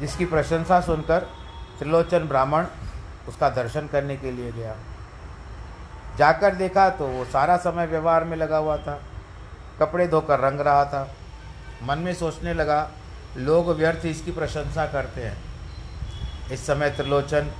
जिसकी 0.00 0.24
प्रशंसा 0.24 0.80
सुनकर 0.80 1.20
त्रिलोचन 1.78 2.28
ब्राह्मण 2.28 2.66
उसका 3.28 3.50
दर्शन 3.50 3.86
करने 3.86 4.16
के 4.16 4.30
लिए 4.30 4.52
गया। 4.52 4.74
जाकर 6.18 6.54
देखा 6.54 6.88
तो 6.90 7.06
वो 7.06 7.24
सारा 7.24 7.56
समय 7.56 7.86
व्यवहार 7.86 8.24
में 8.24 8.36
लगा 8.36 8.56
हुआ 8.56 8.76
था। 8.76 9.00
कपड़े 9.80 10.06
धोकर 10.08 10.40
रंग 10.40 10.60
रहा 10.60 10.84
था। 10.84 11.08
मन 11.82 11.98
में 11.98 12.14
सोचने 12.14 12.54
लगा 12.54 12.90
लोग 13.36 13.70
व्यर्थ 13.70 14.06
इसकी 14.06 14.32
प्रशंसा 14.32 14.86
करते 14.86 15.24
हैं। 15.24 15.38
इस 16.52 16.66
समय 16.66 16.90
त्रिलोचन 16.90 17.52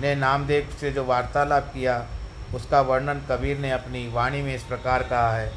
ने 0.00 0.14
नामदेव 0.14 0.76
से 0.80 0.90
जो 0.90 1.04
वार्तालाप 1.04 1.62
किया, 1.74 2.06
उसका 2.54 2.80
वर्णन 2.80 3.20
कबीर 3.30 3.58
ने 3.58 3.70
अपनी 3.70 4.12
वाणी 4.12 4.42
में 4.42 4.54
इस 4.54 4.62
प्रकार 4.62 5.02
कहा 5.02 5.32
है 5.32 5.52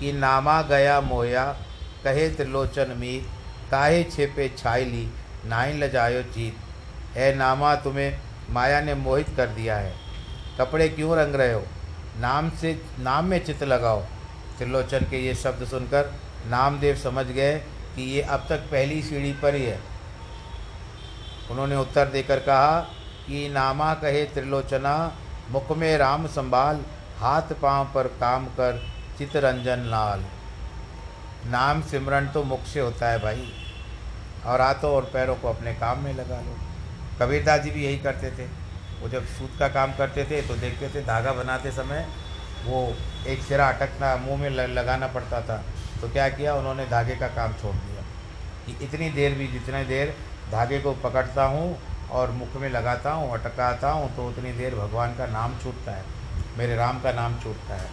कि, 0.00 0.12
नामा 0.12 0.62
गया 0.62 1.00
मोया, 1.00 1.56
कहे 2.04 2.28
त्रिलोचन 2.28 2.94
मीर 2.96 3.30
काहे 3.70 4.04
छेपे 4.04 4.54
छाई 4.58 4.84
ली 4.84 5.10
नाइन 5.46 5.84
लजायो 5.84 6.22
जीत। 6.22 6.56
है 7.16 7.34
नामा, 7.34 7.76
तुम्हें 7.76 8.18
माया 8.50 8.80
ने 8.80 8.94
मोहित 8.94 9.36
कर 9.36 9.46
दिया 9.46 9.76
है। 9.76 9.94
कपड़े 10.58 10.88
क्यों 10.88 11.16
रंग 11.16 11.34
रहे 11.34 11.52
हो? 11.52 11.66
नाम 12.18 12.50
से, 12.50 12.82
नाम 12.98 13.24
में 13.24 13.44
चित्त 13.44 13.62
लगाओ। 13.62 14.00
त्रिलोचन 14.58 15.00
के 15.00 15.18
ये 15.18 15.34
शब्द 15.34 15.66
सुनकर 15.66 16.14
नामदेव 16.46 16.96
समझ 16.96 17.26
गए 17.26 17.62
कि 17.96 18.02
ये 18.02 18.22
अब 18.22 18.46
तक 18.48 18.58
पहली 18.58 19.02
सीढ़ी 19.02 19.32
पर 19.32 19.54
ही 19.54 19.64
है। 19.64 19.80
उन्होंने 21.50 21.76
उत्तर 21.76 22.06
देकर 22.06 22.38
कहा 22.38 22.80
कि 23.26 23.48
नामा 23.48 23.94
कहे 23.94 24.24
त्रिलोचना, 24.24 25.12
मुख 25.50 25.76
में 25.76 25.98
राम 25.98 26.26
संभाल, 26.26 26.84
हाथ 27.18 27.42
पाँव 27.42 27.84
पर 27.94 28.06
काम 28.06 28.46
कर, 28.46 28.82
चितरंजन 29.18 29.78
लाल। 29.78 30.24
नाम 31.46 31.82
सिमरन 31.82 32.28
तो 32.28 32.42
मुख 32.42 32.64
से 32.64 32.80
होता 32.80 33.08
है 33.08 33.18
भाई। 33.18 33.52
और 34.46 34.60
हाथों 34.60 34.92
और 34.92 35.04
पैरों 35.04 35.36
को 35.36 35.48
अपने 35.48 35.74
काम 35.74 35.98
में 35.98 36.12
लगा 36.14 36.40
लो। 36.40 36.56
कबीरदास 37.20 37.60
जी 37.60 37.70
भी 37.70 37.84
यही 37.84 37.98
करते 37.98 38.30
थे। 38.30 38.46
वो 39.00 39.08
जब 39.08 39.26
सूत 39.26 39.50
का 39.58 39.68
काम 39.68 39.92
करते 39.92 40.24
थे 40.24 40.42
तो 40.42 40.54
देखते 40.54 40.88
थे, 40.88 41.02
धागा 41.02 41.32
बनाते 41.32 41.70
समय 41.70 42.08
वो 42.64 42.94
एक 43.26 43.42
सिरा 43.42 43.68
अटकना, 43.68 44.16
मुँह 44.16 44.40
में 44.40 44.50
लगाना 44.50 45.06
पड़ता 45.06 45.40
था। 45.40 45.64
तो 46.00 46.08
क्या 46.08 46.28
किया? 46.28 46.54
उन्होंने 46.54 46.86
धागे 46.86 47.16
का 47.16 47.28
काम 47.28 47.52
छोड़ 47.52 47.74
दिया। 47.74 48.02
कि 48.66 48.84
इतनी 48.84 49.10
देर 49.10 49.34
भी 49.34 49.46
जितने 49.48 49.84
देर 49.84 50.14
धागे 50.52 50.78
को 50.80 50.92
पकड़ता 50.94 51.44
हूँ 51.44 51.78
और 52.10 52.30
मुख 52.30 52.56
में 52.56 52.68
लगाता 52.70 53.12
हूँ, 53.12 53.32
अटकाता 53.32 53.90
हूँ 53.90 54.14
तो 54.16 54.28
उतनी 54.28 54.52
देर 54.52 54.74
भगवान 54.74 55.16
का 55.16 55.26
नाम 55.26 55.58
छूटता 55.58 55.92
है। 55.92 56.04
मेरे 56.58 56.76
राम 56.76 57.00
का 57.00 57.12
नाम 57.12 57.38
छूटता 57.40 57.74
है। 57.74 57.88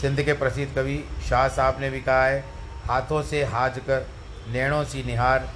सिंध 0.00 0.22
के 0.22 0.32
प्रसिद्ध 0.32 0.74
कवि 0.74 1.04
शाह 1.28 1.48
साहब 1.48 1.80
ने 1.80 1.90
भी 1.90 2.00
कहा 2.00 2.24
है, 2.24 2.44
हाथों 2.84 3.22
से 3.22 3.44
हाज 3.44 3.78
कर, 3.78 4.06
नैणों 4.48 4.84
सी 4.84 5.02
निहार, 5.02 5.48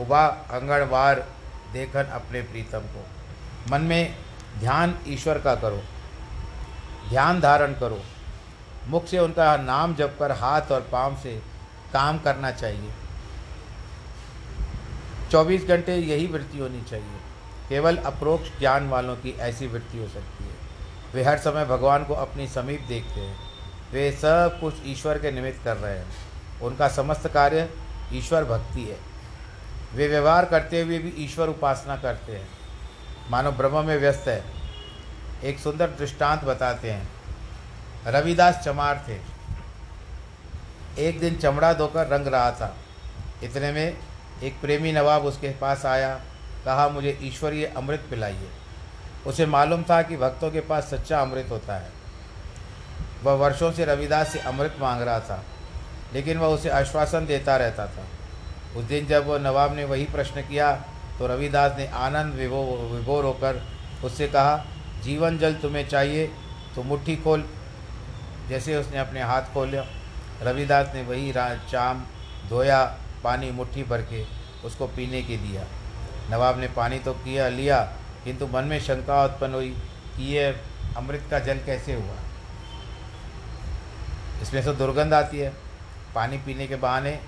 उबा 0.00 0.26
अंगड़वार 0.50 1.26
देखन 1.72 2.04
अपने 2.12 2.40
प्रीतम 2.42 2.88
को। 2.94 3.06
मन 3.70 3.80
में 3.82 4.16
ध्यान 4.58 4.94
ईश्वर 5.06 5.38
का 5.38 5.54
करो, 5.54 5.82
ध्यान 7.08 7.40
धारण 7.40 7.74
करो 7.74 8.02
मुख 8.90 9.06
से 9.06 9.18
उनका 9.18 9.56
नाम 9.56 9.94
जप 9.94 10.16
कर 10.18 10.32
हाथ 10.32 10.62
और 10.62 10.88
पाँव 10.92 11.16
से 11.16 11.42
काम 11.92 12.18
करना 12.18 12.50
चाहिए। 12.50 12.90
चौबीस 15.30 15.64
घंटे 15.64 15.96
यही 15.96 16.26
वृत्ति 16.26 16.58
होनी 16.58 16.82
चाहिए। 16.82 17.18
केवल 17.68 17.96
अप्रोक्ष 17.96 18.58
ज्ञान 18.58 18.88
वालों 18.88 19.16
की 19.16 19.30
ऐसी 19.30 19.66
वृत्ति 19.66 19.98
हो 19.98 20.08
सकती 20.08 20.44
है। 20.44 20.50
वे 21.14 21.22
हर 21.22 21.38
समय 21.38 21.64
भगवान 21.64 22.04
को 22.04 22.14
अपनी 22.14 22.48
समीप 22.48 22.80
देखते 22.80 23.20
हैं। 23.20 23.38
वे 23.92 24.12
सब 24.12 24.58
कुछ 24.60 24.74
ईश्वर 24.86 25.18
के 25.18 25.30
निमित्त 25.30 25.64
कर 25.64 25.76
रहे 25.76 25.98
हैं। 25.98 26.06
उनका 26.62 26.88
समस्त 26.88 27.28
कार्य 27.28 27.70
ईश्वर 28.12 28.44
भक्ति 28.44 28.82
है। 28.82 28.98
वे 29.94 30.08
व्यवहार 30.08 30.44
करते 30.44 30.82
हुए 30.82 30.98
भी 30.98 31.24
ईश्वर 31.24 31.48
उपासना 31.48 31.96
करते 31.96 32.36
हैं। 32.36 32.48
मानव 33.30 33.52
ब्रह्म 33.52 33.84
में 33.84 33.98
व्यस्त 33.98 34.28
है। 34.28 34.44
एक 35.44 35.58
सुंदर 35.58 35.86
दृष्टांत 35.86 36.44
बताते 36.44 36.90
हैं। 36.90 37.19
रविदास 38.06 38.62
चमार 38.64 39.04
थे। 39.08 39.18
एक 40.98 41.18
दिन 41.20 41.36
चमड़ा 41.36 41.72
धोकर 41.72 42.06
रंग 42.06 42.26
रहा 42.26 42.50
था। 42.52 42.74
इतने 43.42 43.72
में 43.72 43.96
एक 44.42 44.60
प्रेमी 44.60 44.92
नवाब 44.92 45.24
उसके 45.24 45.48
पास 45.50 45.84
आया, 45.86 46.14
कहा, 46.64 46.88
मुझे 46.88 47.18
ईश्वरीय 47.22 47.66
अमृत 47.66 48.06
पिलाइए। 48.10 48.48
उसे 49.26 49.46
मालूम 49.46 49.82
था 49.82 50.00
कि 50.02 50.16
भक्तों 50.16 50.50
के 50.50 50.60
पास 50.60 50.84
सच्चा 50.84 51.20
अमृत 51.20 51.48
होता 51.50 51.76
है। 51.76 51.90
वह 53.24 53.32
वर्षों 53.34 53.70
से 53.72 53.84
रविदास 53.84 54.32
से 54.32 54.38
अमृत 54.40 54.76
मांग 54.80 55.02
रहा 55.02 55.20
था, 55.20 55.42
लेकिन 56.14 56.38
वह 56.38 56.48
उसे 56.48 56.68
आश्वासन 56.70 57.26
देता 57.26 57.56
रहता 57.56 57.86
था। 57.86 58.06
उस 58.76 58.84
दिन 58.84 59.06
जब 59.06 59.26
वह 59.26 59.38
नवाब 59.38 59.74
ने 59.76 59.84
वही 59.84 60.04
प्रश्न 60.04 60.42
किया 60.42 60.72
तो 61.18 61.26
रविदास 61.26 61.76
ने 61.78 61.86
आनंद 61.86 62.34
विभो, 62.34 62.62
विभोर 62.92 63.24
होकर 63.24 63.62
उससे 64.04 64.28
कहा, 64.28 64.64
जीवन 65.02 65.38
जल 65.38 65.54
तुम्हें 65.54 65.88
चाहिए 65.88 66.26
तो 66.74 66.82
मुट्ठी 66.82 67.16
खोल 67.16 67.48
जैसे 68.50 68.76
उसने 68.76 68.98
अपने 68.98 69.22
हाथ 69.22 69.42
खोले, 69.42 69.80
रविदास 70.42 70.90
ने 70.94 71.02
वही 71.02 71.32
चाम, 71.70 72.04
धोया, 72.48 72.84
पानी, 73.24 73.50
मुट्ठी 73.50 73.82
भर 73.82 74.02
के 74.02 74.24
उसको 74.64 74.86
पीने 74.86 75.22
के 75.22 75.36
दिया। 75.36 75.64
नवाब 76.30 76.58
ने 76.58 76.68
पानी 76.68 76.98
तो 76.98 77.12
किया, 77.12 77.48
लिया, 77.48 77.82
किंतु 78.24 78.46
मन 78.46 78.64
में 78.64 78.80
शंका 78.80 79.24
उत्पन्न 79.24 79.54
हुई 79.54 79.68
कि 80.16 80.34
यह 80.36 80.60
अमृत 80.96 81.26
का 81.30 81.38
जल 81.38 81.58
कैसे 81.58 81.94
हुआ। 81.94 82.16
इसमें 84.42 84.62
से 84.62 84.72
दुर्गंध 84.72 85.14
आती 85.14 85.38
है। 85.38 85.52
पानी 86.14 86.38
पीने 86.38 86.66
के 86.66 86.76
बहाने 86.76 87.20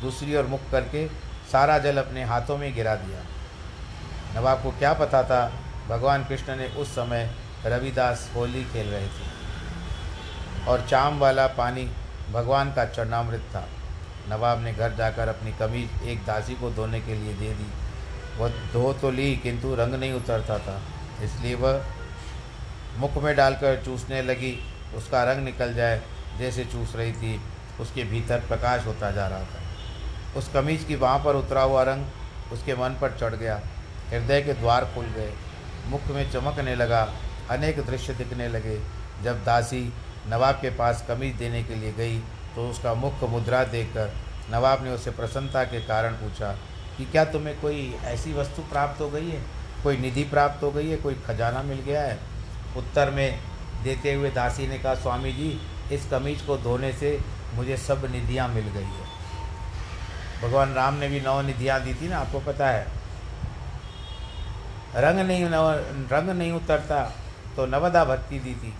दूसरी 0.00 0.36
ओर 0.36 0.46
मुख 0.46 0.60
करके 0.72 1.08
सारा 1.52 1.78
जल 1.78 1.98
अपने 1.98 2.24
हाथों 2.24 2.58
में 2.58 2.74
गिरा 2.74 2.94
दिया। 2.94 3.20
नवाब 4.40 4.62
को 4.62 4.70
क्या 4.70 4.92
पता 4.92 5.22
था, 5.22 5.52
भगवान 5.88 6.24
कृष्ण 6.24 6.56
ने 6.56 6.68
उस 6.68 6.90
समय 6.90 7.30
रविदास 7.66 8.30
होली 8.36 8.64
खेल 8.64 8.88
रहे 8.88 9.06
थे। 9.06 9.35
और 10.68 10.86
चाम 10.90 11.18
वाला 11.18 11.46
पानी 11.46 11.90
भगवान 12.32 12.72
का 12.74 12.84
चरणामृत 12.84 13.40
था। 13.40 13.68
नवाब 14.28 14.62
ने 14.62 14.72
घर 14.72 14.94
जाकर 14.94 15.28
अपनी 15.28 15.52
कमीज 15.52 16.02
एक 16.02 16.24
दासी 16.24 16.54
को 16.54 16.70
धोने 16.70 17.00
के 17.00 17.14
लिए 17.14 17.34
दे 17.34 17.50
दी। 17.54 17.66
वह 18.38 18.48
धो 18.48 18.92
तो 18.92 19.10
ली, 19.10 19.36
किंतु 19.36 19.74
रंग 19.74 19.94
नहीं 19.94 20.12
उतरता 20.12 20.58
था। 20.58 20.82
इसलिए 21.22 21.54
वह 21.54 21.84
मुख 22.96 23.22
में 23.22 23.36
डालकर 23.36 23.82
चूसने 23.84 24.22
लगी। 24.22 24.58
उसका 24.96 25.24
रंग 25.24 25.44
निकल 25.44 25.74
जाए, 25.74 26.02
जैसे 26.38 26.64
चूस 26.64 26.96
रही 26.96 27.12
थी, 27.12 27.40
उसके 27.80 28.04
भीतर 28.04 28.38
प्रकाश 28.38 28.86
होता 28.86 29.10
जा 29.10 29.26
रहा 29.28 29.40
था। 29.40 29.62
उस 30.36 30.48
कमीज 30.48 30.84
की 30.84 30.96
वहाँ 30.96 31.18
पर 31.18 31.36
उतरा 31.36 31.62
हुआ 31.62 31.82
रंग 31.82 32.06
उसके 32.52 32.74
मन 32.74 32.88
पर 32.88 33.16
चढ़ 33.20 33.34
गया। 33.34 33.60
हृदय 34.10 34.42
के 34.42 34.52
द्वार 34.52 34.84
खुल 34.84 35.04
गए। 35.04 35.32
मुख 35.86 36.06
में 36.06 36.30
चमकने 36.32 36.74
लगा। 36.74 37.08
अनेक 37.50 37.86
दृश्य 37.86 38.14
दिखने 38.14 38.48
लगे। 38.48 38.80
जब 39.22 39.44
दासी 39.44 39.92
नवाब 40.28 40.54
के 40.54 40.70
पास 40.70 41.04
कमीज 41.08 41.34
देने 41.34 41.62
के 41.62 41.74
लिए 41.74 41.92
गई 41.92 42.18
तो 42.54 42.68
उसका 42.68 42.94
मुख 42.94 43.22
मुद्रा 43.30 43.62
देखकर 43.64 44.12
नवाब 44.50 44.84
ने 44.84 44.90
उसे 44.90 45.10
प्रसन्नता 45.10 45.64
के 45.64 45.80
कारण 45.80 46.12
पूछा 46.12 46.52
कि 46.96 47.04
क्या 47.04 47.24
तुम्हें 47.24 47.60
कोई 47.60 47.94
ऐसी 48.04 48.32
वस्तु 48.32 48.62
प्राप्त 48.62 49.00
हो 49.00 49.08
गई 49.10 49.28
है? 49.30 49.40
कोई 49.82 49.96
निधि 49.96 50.24
प्राप्त 50.24 50.62
हो 50.62 50.70
गई 50.70 50.88
है? 50.88 50.96
कोई 50.96 51.14
खजाना 51.26 51.62
मिल 51.62 51.80
गया 51.80 52.02
है? 52.02 52.18
उत्तर 52.76 53.10
में 53.10 53.40
देते 53.82 54.12
हुए 54.14 54.30
दासी 54.30 54.66
ने 54.66 54.78
कहा 54.78 54.94
स्वामी 54.94 55.32
जी 55.32 55.50
इस 55.92 56.08
कमीज 56.10 56.42
को 56.42 56.56
धोने 56.58 56.92
से 56.92 57.18
मुझे 57.54 57.76
सब 57.76 58.08
निधियाँ 58.12 58.48
मिल 58.48 58.68
गई 58.68 58.82
है। 58.82 59.14
भगवान 60.42 60.72
राम 60.74 60.94
ने 60.94 61.08
भी 61.08 61.20
नौ 61.20 61.40
निधियाँ 61.42 61.80
दी 61.82 61.94
थी 61.94 62.08
ना, 62.08 62.18
आपको 62.18 62.40
पता 62.40 62.68
है। 62.68 62.86
रंग 64.96 65.18
नहीं, 65.20 65.44
नव, 65.44 65.70
रंग 66.12 66.30
नहीं 66.30 66.52
उतरता 66.52 67.02
तो 67.56 67.66
नवदा 67.66 68.04
भक्ति 68.04 68.38
दी 68.38 68.54
थी। 68.54 68.74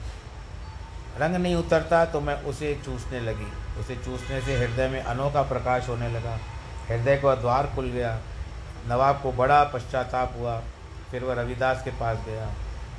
रंग 1.20 1.36
नहीं 1.36 1.54
उतरता 1.54 2.04
तो 2.04 2.20
मैं 2.20 2.42
उसे 2.42 2.74
चूसने 2.84 3.20
लगी। 3.20 3.50
उसे 3.80 3.96
चूसने 3.96 4.40
से 4.40 4.56
हृदय 4.56 4.88
में 4.88 5.02
अनोखा 5.02 5.42
प्रकाश 5.42 5.88
होने 5.88 6.08
लगा। 6.08 6.38
हृदय 6.88 7.16
का 7.16 7.34
द्वार 7.34 7.66
खुल 7.74 7.90
गया। 7.90 8.18
नवाब 8.88 9.20
को 9.22 9.32
बड़ा 9.32 9.62
पश्चाताप 9.64 10.34
हुआ। 10.38 10.60
फिर 11.10 11.24
वह 11.24 11.34
रविदास 11.34 11.82
के 11.84 11.90
पास 11.90 12.18
गया। 12.26 12.48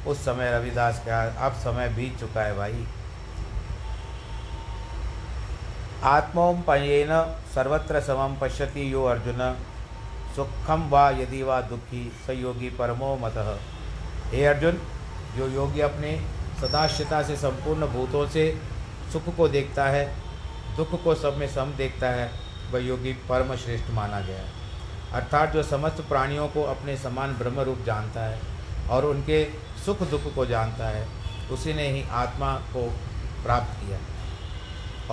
उस 0.07 0.25
समय 0.25 0.51
रविदास 0.51 1.03
कहा 1.05 1.21
अब 1.45 1.53
समय 1.53 1.89
बीत 1.89 2.19
चुका 2.19 2.41
है 2.41 2.57
भाई। 2.57 2.85
आत्मोपयेन 6.03 7.09
सर्वत्र 7.55 8.01
समम 8.01 8.35
पश्यति 8.41 8.93
यो 8.93 9.03
अर्जुन। 9.03 9.39
सुखम 10.35 10.89
वा 10.89 11.09
यदि 11.09 11.43
वा 11.43 11.61
दुखी 11.61 12.11
स 12.27 12.29
योगी 12.29 12.69
परमो 12.69 13.15
मत। 13.21 13.37
हे 14.27 14.45
अर्जुन, 14.45 14.81
जो 15.37 15.47
योगी 15.47 15.81
अपने 15.81 16.11
सदाश्यता 16.61 17.23
से, 17.23 17.35
संपूर्ण 17.35 17.87
भूतों 17.87 18.27
से 18.27 18.61
सुख 19.13 19.35
को 19.35 19.47
देखता 19.47 19.85
है, 19.85 20.05
दुख 20.77 21.03
को 21.03 21.15
सब 21.15 21.37
में 21.37 21.47
सम 21.47 21.73
देखता 21.77 22.07
है, 22.07 22.31
वह 22.71 22.79
योगी 22.79 23.13
परम 23.29 23.55
श्रेष्ठ 23.55 23.89
माना 23.89 24.19
गया 24.19 24.37
है। 24.37 24.51
अर्थात 25.13 25.53
जो 25.53 25.63
समस्त 25.63 26.01
प्राणियों 26.01 26.47
को 26.47 26.63
अपने 26.63 26.97
समान 26.97 27.33
ब्रह्म 27.33 27.59
रूप 27.59 27.83
जानता 27.85 28.23
है 28.23 28.39
और 28.89 29.05
उनके 29.05 29.43
सुख 29.85 30.03
दुख 30.03 30.33
को 30.35 30.45
जानता 30.45 30.87
है, 30.87 31.07
उसी 31.51 31.73
ने 31.73 31.87
ही 31.87 32.03
आत्मा 32.11 32.53
को 32.73 32.87
प्राप्त 33.43 33.79
किया 33.79 33.99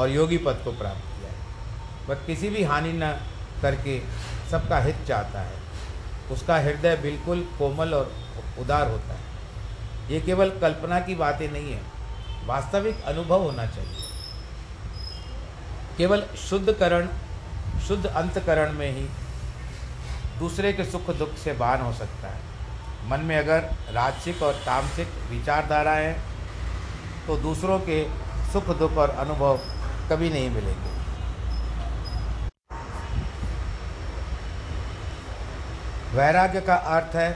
और 0.01 0.11
योगी 0.11 0.39
पद 0.39 0.61
को 0.65 0.73
प्राप्त 0.73 1.01
किया 1.01 1.31
है। 1.31 1.37
वह 2.09 2.15
किसी 2.15 2.49
भी 2.49 2.63
हानि 2.65 2.93
न 2.93 3.13
करके 3.63 4.01
सबका 4.51 4.79
हित 4.79 4.97
चाहता 5.09 5.41
है। 5.41 5.59
उसका 6.31 6.57
हृदय 6.57 6.97
बिल्कुल 6.97 7.49
कोमल 7.59 7.95
और 7.95 8.13
उदार 8.59 8.91
होता 8.91 9.15
है। 9.15 9.24
ये 10.11 10.21
केवल 10.21 10.51
कल्पना 10.61 10.99
की 11.01 11.15
बातें 11.15 11.51
नहीं 11.53 11.73
है। 11.73 11.81
वास्तविक 12.47 13.05
अनुभव 13.05 13.43
होना 13.43 13.67
चाहिए। 13.67 14.03
केवल 15.99 16.25
शुद्धकरण, 16.41 17.09
शुद्ध 17.87 18.07
अंतकरण 18.07 18.73
में 18.73 18.91
ही 18.91 19.07
दूसरे 20.39 20.73
के 20.73 20.85
सुख 20.85 21.11
दुख 21.11 21.37
से 21.37 21.53
बान 21.55 21.81
हो 21.81 21.93
सकता 21.93 22.29
है। 22.29 23.09
मन 23.09 23.21
में 23.21 23.37
अगर 23.39 23.71
राजसिक 23.93 24.43
और 24.43 24.55
तामसिक 24.67 25.09
विचारधारा 25.31 25.93
है 25.93 26.13
तो 27.27 27.37
दूसरों 27.39 27.79
के 27.81 28.03
सुख 28.53 28.69
दुख 28.79 28.97
और 28.97 29.11
अनुभव 29.11 29.61
कभी 30.11 30.31
नहीं 30.31 30.51
मिलेंगे। 30.51 30.93
वैराग्य 36.17 36.61
का 36.61 36.75
अर्थ 36.75 37.17
है 37.17 37.31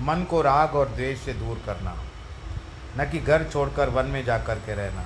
मन 0.00 0.24
को 0.30 0.42
राग 0.42 0.74
और 0.74 0.88
द्वेष 0.88 1.18
से 1.20 1.32
दूर 1.34 1.62
करना। 1.66 1.96
न 2.98 3.08
कि 3.10 3.18
घर 3.18 3.44
छोड़कर 3.44 3.88
वन 3.88 4.04
में 4.04 4.24
जा 4.24 4.38
कर 4.38 4.54
के 4.54 4.74
रहना। 4.74 5.04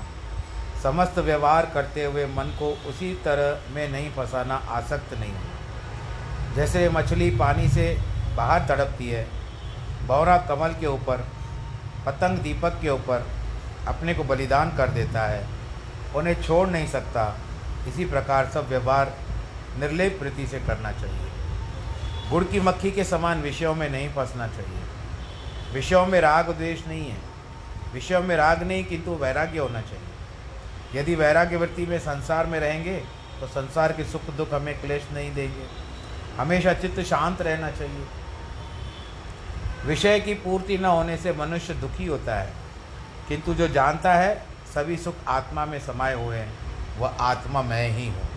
समस्त 0.82 1.18
व्यवहार 1.18 1.70
करते 1.74 2.04
हुए 2.04 2.26
मन 2.26 2.56
को 2.58 2.88
उसी 2.88 3.14
तरह 3.24 3.74
में 3.74 3.88
नहीं 3.88 4.10
फंसाना 4.10 4.54
आसक्त 4.54 5.14
नहीं 5.14 5.32
होना। 5.32 6.54
जैसे 6.54 6.88
मछली 6.88 7.30
पानी 7.30 7.68
से 7.68 7.98
बाहर 8.36 8.60
तड़पती 8.68 9.10
है, 9.10 9.28
बौरा 10.06 10.38
कमल 10.38 10.68
के 10.68 10.86
ऊपर, 10.86 11.28
पतंग 12.06 12.38
दीपक 12.38 12.80
के 12.82 12.90
ऊपर 12.90 13.26
अपने 13.88 14.14
को 14.14 14.24
बलिदान 14.24 14.76
कर 14.76 14.88
देता 14.88 15.26
है, 15.26 15.46
उन्हें 16.14 16.42
छोड़ 16.42 16.68
नहीं 16.68 16.86
सकता। 16.86 17.36
इसी 17.88 18.04
प्रकार 18.04 18.50
सब 18.54 18.68
व्यवहार 18.68 19.12
निर्लेप 19.78 20.18
प्रति 20.20 20.46
से 20.46 20.58
करना 20.60 20.92
चाहिए। 20.92 21.30
गुड़ 22.30 22.44
की 22.44 22.60
मक्खी 22.60 22.90
के 22.90 23.04
समान 23.04 23.42
विषयों 23.42 23.74
में 23.74 23.90
नहीं 23.90 24.08
फंसना 24.08 24.46
चाहिए। 24.46 24.82
विषयों 25.74 26.06
में 26.06 26.20
राग 26.20 26.50
द्वेष 26.50 26.86
नहीं 26.86 27.10
है। 27.10 27.25
विषयों 27.96 28.20
में 28.20 28.36
राग 28.36 28.62
नहीं, 28.62 28.84
किंतु 28.84 29.10
वैराग्य 29.14 29.58
होना 29.58 29.80
चाहिए। 29.80 31.00
यदि 31.00 31.14
वैराग्य 31.14 31.56
वृत्ति 31.56 31.86
में 31.86 31.98
संसार 31.98 32.46
में 32.46 32.58
रहेंगे 32.60 32.96
तो 33.40 33.46
संसार 33.46 33.92
के 33.92 34.04
सुख 34.04 34.30
दुख 34.30 34.52
हमें 34.52 34.80
क्लेश 34.80 35.06
नहीं 35.12 35.34
देंगे। 35.34 35.66
हमेशा 36.38 36.72
चित्त 36.72 37.00
शांत 37.00 37.42
रहना 37.42 37.70
चाहिए। 37.70 38.06
विषय 39.84 40.20
की 40.20 40.34
पूर्ति 40.34 40.78
न 40.78 40.84
होने 40.84 41.16
से 41.16 41.32
मनुष्य 41.32 41.74
दुखी 41.74 42.06
होता 42.06 42.34
है। 42.34 42.52
किंतु 43.28 43.54
जो 43.54 43.68
जानता 43.68 44.14
है, 44.14 44.42
सभी 44.74 44.96
सुख 44.96 45.14
आत्मा 45.28 45.64
में 45.66 45.78
समाये 45.80 46.14
हुए 46.14 46.36
हैं। 46.36 46.52
वह 46.98 47.16
आत्मा 47.20 47.62
मैं 47.62 47.88
ही 47.90 48.08
हूँ। 48.08 48.28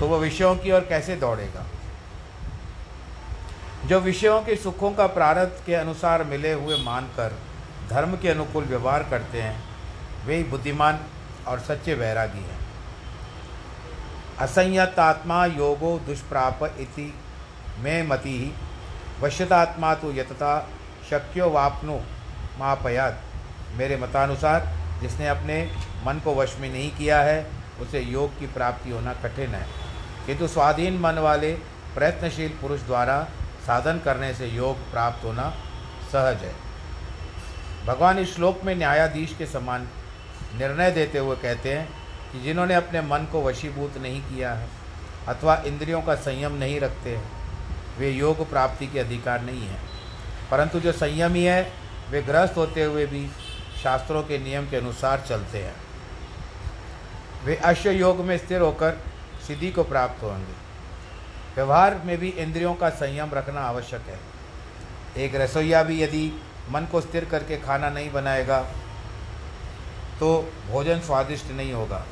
तो 0.00 0.06
वह 0.06 0.18
विषयों 0.18 0.54
की 0.56 0.72
ओर 0.72 0.80
कैसे 0.80 1.16
दौड़ेगा? 1.16 1.66
जो 3.84 4.00
विषयों 4.00 4.42
के 4.42 4.56
सुखों 4.56 4.90
का 4.92 5.06
प्रारब्ध 5.06 5.62
के 5.66 5.74
अनुसार 5.74 6.24
मिले 6.24 6.52
हुए 6.52 6.76
मानकर 6.76 7.38
धर्म 7.90 8.16
के 8.16 8.28
अनुकूल 8.28 8.64
व्यवहार 8.64 9.02
करते 9.02 9.42
हैं, 9.42 9.64
वे 10.26 10.42
बुद्धिमान 10.42 11.00
और 11.48 11.60
सच्चे 11.60 11.94
वैरागी 11.94 12.38
हैं। 12.38 12.58
असंयत 14.38 14.98
आत्मा 14.98 15.46
योगो 15.46 15.98
दुष्प्राप 15.98 16.74
इति 16.80 17.14
में 17.78 18.06
मति 18.06 18.30
ही 18.30 18.52
वश्यतात्मा 19.20 19.94
तो 19.94 20.12
यतता 20.12 20.68
शक्यो 21.10 21.50
वापनो 21.50 22.00
मापयात। 22.58 23.20
मेरे 23.74 23.96
मतानुसार, 23.96 24.68
जिसने 25.02 25.28
अपने 25.28 25.72
मन 26.04 26.20
को 26.24 26.34
वश 26.34 26.56
में 26.58 26.72
नहीं 26.72 26.90
किया 26.90 27.20
है, 27.20 27.50
उसे 27.80 28.00
योग 28.00 28.38
की 28.38 28.46
प्राप्ति 28.46 28.90
होना 28.90 29.14
कठिन 29.14 29.50
है। 29.50 29.66
किंतु 30.26 30.48
स्वाधीन 30.48 30.98
मन 30.98 31.18
वाले 31.18 31.52
प्रयत्नशील 31.94 32.48
पुरुष 32.48 32.80
द्वारा 32.80 33.26
साधन 33.66 33.98
करने 33.98 34.34
से 34.34 34.46
योग 34.46 34.90
प्राप्त 34.90 35.24
होना 35.24 35.50
सहज 36.12 36.42
है। 36.42 36.54
भगवान 37.86 38.18
इस 38.18 38.34
श्लोक 38.34 38.60
में 38.64 38.74
न्यायाधीश 38.74 39.34
के 39.38 39.46
समान 39.46 39.88
निर्णय 40.58 40.90
देते 40.90 41.18
हुए 41.18 41.36
कहते 41.36 41.74
हैं 41.74 41.88
कि 42.32 42.40
जिन्होंने 42.40 42.74
अपने 42.74 43.00
मन 43.00 43.28
को 43.32 43.42
वशीभूत 43.42 43.98
नहीं 43.98 44.22
किया 44.22 44.52
है 44.52 44.68
अथवा 45.28 45.62
इंद्रियों 45.66 46.02
का 46.02 46.14
संयम 46.14 46.52
नहीं 46.52 46.80
रखते 46.80 47.16
हैं, 47.16 47.30
वे 47.98 48.10
योग 48.10 48.50
प्राप्ति 48.50 48.86
के 48.86 49.00
अधिकार 49.00 49.42
नहीं 49.42 49.66
हैं। 49.66 49.80
परंतु 50.50 50.80
जो 50.80 50.92
संयमी 50.92 51.44
है, 51.44 51.72
वे 52.10 52.22
ग्रस्त 52.22 52.56
होते 52.56 52.84
हुए 52.84 53.06
भी 53.06 53.28
शास्त्रों 53.82 54.22
के 54.22 54.38
नियम 54.38 54.70
के 54.70 54.76
अनुसार 54.76 55.24
चलते 55.28 55.62
हैं। 55.62 55.76
वे 57.44 57.56
अश्व 57.56 57.90
योग 57.90 58.20
में 58.20 58.38
स्थिर 58.38 58.60
होकर 58.60 59.04
सिद्धि 59.46 59.70
को 59.70 59.84
प्राप्त 59.84 60.22
होंगे। 60.22 60.65
व्यवहार 61.56 62.00
में 62.04 62.16
भी 62.18 62.28
इंद्रियों 62.28 62.74
का 62.74 62.88
संयम 62.92 63.30
रखना 63.34 63.60
आवश्यक 63.60 64.08
है। 64.08 64.18
एक 65.24 65.34
रसोईया 65.34 65.82
भी 65.82 66.02
यदि 66.02 66.24
मन 66.70 66.86
को 66.92 67.00
स्थिर 67.00 67.24
करके 67.24 67.56
खाना 67.56 67.90
नहीं 67.90 68.10
बनाएगा 68.12 68.60
तो 70.20 70.28
भोजन 70.70 71.00
स्वादिष्ट 71.00 71.50
नहीं 71.50 71.72
होगा। 71.72 72.04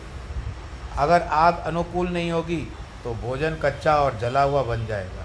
अगर 0.98 1.22
आग 1.22 1.58
अनुकूल 1.66 2.08
नहीं 2.08 2.30
होगी 2.30 2.60
तो 3.04 3.14
भोजन 3.22 3.54
कच्चा 3.54 3.96
और 3.96 4.18
जला 4.18 4.42
हुआ 4.42 4.62
बन 4.62 4.86
जाएगा। 4.86 5.24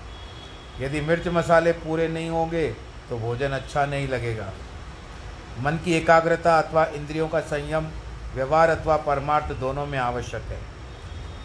यदि 0.80 1.02
मिर्च 1.02 1.28
मसाले 1.28 1.72
पूरे 1.78 2.08
नहीं 2.08 2.30
होंगे 2.30 2.68
तो 3.10 3.18
भोजन 3.20 3.52
अच्छा 3.52 3.86
नहीं 3.86 4.08
लगेगा। 4.08 4.52
मन 5.60 5.80
की 5.86 5.94
एकाग्रता 5.94 6.58
अथवा 6.60 6.86
इंद्रियों 6.86 7.28
का 7.28 7.40
संयम, 7.42 7.88
व्यवहार 8.36 8.70
अथवा 8.70 8.98
परमार्थ 8.98 9.54
दोनों 9.60 9.86
में 9.86 9.98
आवश्यक 10.00 10.42
है। 10.42 10.60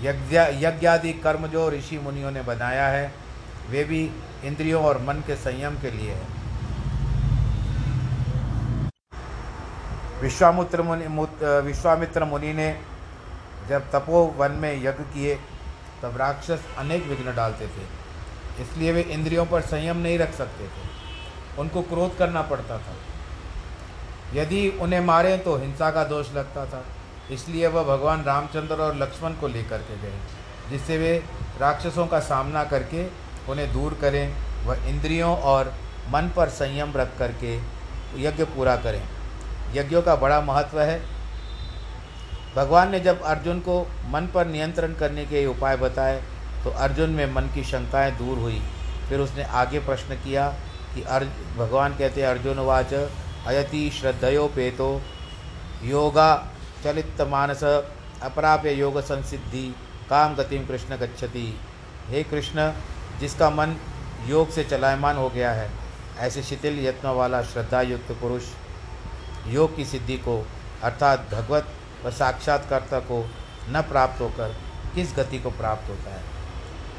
यज्ञ, 0.02 0.38
यज्ञादि 0.38 1.12
कर्म 1.12 1.46
जो 1.46 1.70
ऋषि 1.70 1.98
मुनियों 1.98 2.30
ने 2.30 2.42
बनाया 2.42 2.88
है, 2.88 3.14
वे 3.70 3.84
भी 3.84 4.10
इंद्रियों 4.44 4.84
और 4.84 5.02
मन 5.02 5.14
के 5.14 5.36
संयम 5.36 5.74
के 5.74 5.90
लिए 5.90 6.10
है। 6.10 6.44
विश्वामित्र 10.22 10.82
मुनि 10.82 11.06
विश्वामित्र 11.42 12.24
मुनि 12.24 12.52
ने 12.52 12.80
जब 13.68 13.90
तपोवन 13.92 14.50
में 14.50 14.76
यज्ञ 14.76 14.90
किए, 14.90 15.38
तब 16.02 16.16
राक्षस 16.16 16.60
अनेक 16.78 17.06
विघ्न 17.06 17.36
डालते 17.36 17.66
थे। 17.66 18.04
इसलिए 18.62 18.92
वे 18.92 19.00
इंद्रियों 19.00 19.46
पर 19.46 19.60
संयम 19.60 19.96
नहीं 19.96 20.18
रख 20.18 20.34
सकते 20.34 20.64
थे। 20.64 20.88
उनको 21.58 21.82
क्रोध 21.82 22.18
करना 22.18 22.42
पड़ता 22.42 22.78
था। 22.78 22.94
यदि 24.34 24.68
उन्हें 24.68 25.00
मारें 25.00 25.44
तो 25.44 25.56
हिंसा 25.56 25.90
का 25.90 26.04
दोष 26.04 26.32
लगता 26.34 26.66
था। 26.66 26.84
इसलिए 27.30 27.66
वह 27.66 27.82
भगवान 27.84 28.22
रामचंद्र 28.24 28.76
और 28.76 28.96
लक्ष्मण 28.96 29.32
को 29.32 29.48
लेकर 29.48 29.78
के 29.78 29.96
गए, 30.02 30.18
जिससे 30.70 30.98
वे 30.98 31.16
राक्षसों 31.60 32.06
का 32.06 32.20
सामना 32.20 32.64
करके 32.64 33.06
उन्हें 33.48 33.72
दूर 33.72 33.98
करें, 34.00 34.34
वह 34.64 34.88
इंद्रियों 34.88 35.36
और 35.36 35.72
मन 36.10 36.30
पर 36.36 36.48
संयम 36.48 36.92
रख 36.96 37.16
करके 37.18 37.56
यज्ञ 38.16 38.44
पूरा 38.44 38.76
करें। 38.76 39.02
यज्ञों 39.74 40.02
का 40.02 40.16
बड़ा 40.16 40.40
महत्व 40.40 40.80
है। 40.80 41.00
भगवान 42.56 42.90
ने 42.90 43.00
जब 43.00 43.22
अर्जुन 43.22 43.60
को 43.60 43.80
मन 44.08 44.28
पर 44.34 44.46
नियंत्रण 44.46 44.94
करने 44.94 45.24
के 45.24 45.44
उपाय 45.46 45.76
बताए 45.76 46.22
तो 46.64 46.70
अर्जुन 46.70 47.10
में 47.10 47.32
मन 47.32 47.50
की 47.54 47.64
शंकाएँ 47.64 48.12
दूर 48.12 48.38
हुई। 48.38 48.60
फिर 49.08 49.20
उसने 49.20 49.44
आगे 49.44 49.78
प्रश्न 49.78 50.14
किया 50.14 50.48
कि 50.94 51.02
अर्ज़, 51.02 51.28
भगवान 51.58 51.96
कहते 51.96 52.22
अर्जुन 52.22 52.58
वाच 52.58 52.94
अयति 52.94 53.90
श्रद्धयोपेतो 53.90 55.00
योगा 55.82 56.32
चलित 56.84 57.20
मानस 57.20 57.64
अपराप्य 58.22 58.72
योग 58.72 59.00
संसिद्धि 59.00 59.74
काम 60.10 60.34
गतिम 60.34 60.66
कृष्ण 60.66 60.96
गच्छति। 60.96 61.60
हे 62.08 62.22
कृष्ण, 62.22 62.72
जिसका 63.20 63.50
मन 63.50 63.76
योग 64.26 64.50
से 64.50 64.64
चलायमान 64.64 65.16
हो 65.16 65.28
गया 65.28 65.52
है, 65.52 65.70
ऐसे 66.18 66.42
शिथिल 66.42 66.86
यत्न 66.86 67.08
वाला 67.08 67.42
श्रद्धा 67.42 67.80
युक्त 67.82 68.12
पुरुष 68.12 68.42
योग 69.46 69.76
की 69.76 69.84
सिद्धि 69.84 70.16
को, 70.16 70.46
अर्थात 70.82 71.28
भगवत 71.32 71.66
व 72.06 72.10
साक्षात्कर्ता 72.10 72.98
को 72.98 73.30
न 73.70 73.82
प्राप्त 73.82 74.20
होकर 74.20 74.56
किस 74.94 75.16
गति 75.16 75.38
को 75.38 75.50
प्राप्त 75.50 75.88
होता 75.88 76.10
है? 76.10 76.22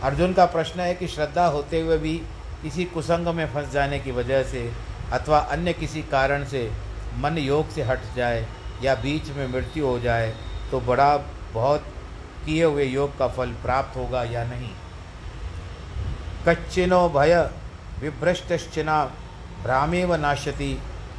अर्जुन 0.04 0.34
का 0.34 0.46
प्रश्न 0.46 0.80
है 0.80 0.96
कि 0.96 1.08
श्रद्धा 1.08 1.46
होते 1.46 1.82
हुए 1.82 1.98
भी 1.98 2.18
किसी 2.62 2.86
कुसंग 2.86 3.28
में 3.28 3.54
फंस 3.54 3.72
जाने 3.72 4.00
की 4.00 4.12
वजह 4.12 4.44
से 4.44 4.72
अथवा 5.12 5.40
अन्य 5.40 5.74
किसी 5.74 6.02
कारण 6.02 6.46
से 6.46 6.72
मन 7.18 7.38
योग 7.38 7.70
से 7.70 7.84
हट 7.84 8.00
जाए 8.16 8.48
या 8.84 8.96
बीच 8.96 9.30
में 9.30 9.48
मृत्यु 9.48 9.86
हो 9.88 10.00
जाए 10.00 10.34
तो 10.72 10.80
बड़ा 10.80 11.16
बहुत 11.54 11.86
किए 12.46 12.64
हुए 12.64 12.84
योग 12.84 13.18
का 13.18 13.28
फल 13.28 13.52
प्राप्त 13.64 13.98
होगा 13.98 14.24
या 14.24 14.44
नहीं? 14.44 14.70
कच्चिनो 16.48 17.08
भय 17.10 17.36
विभ्रष्टश्चिना 18.00 19.04
भ्रामेव 19.64 20.16
नाश्यति 20.16 20.78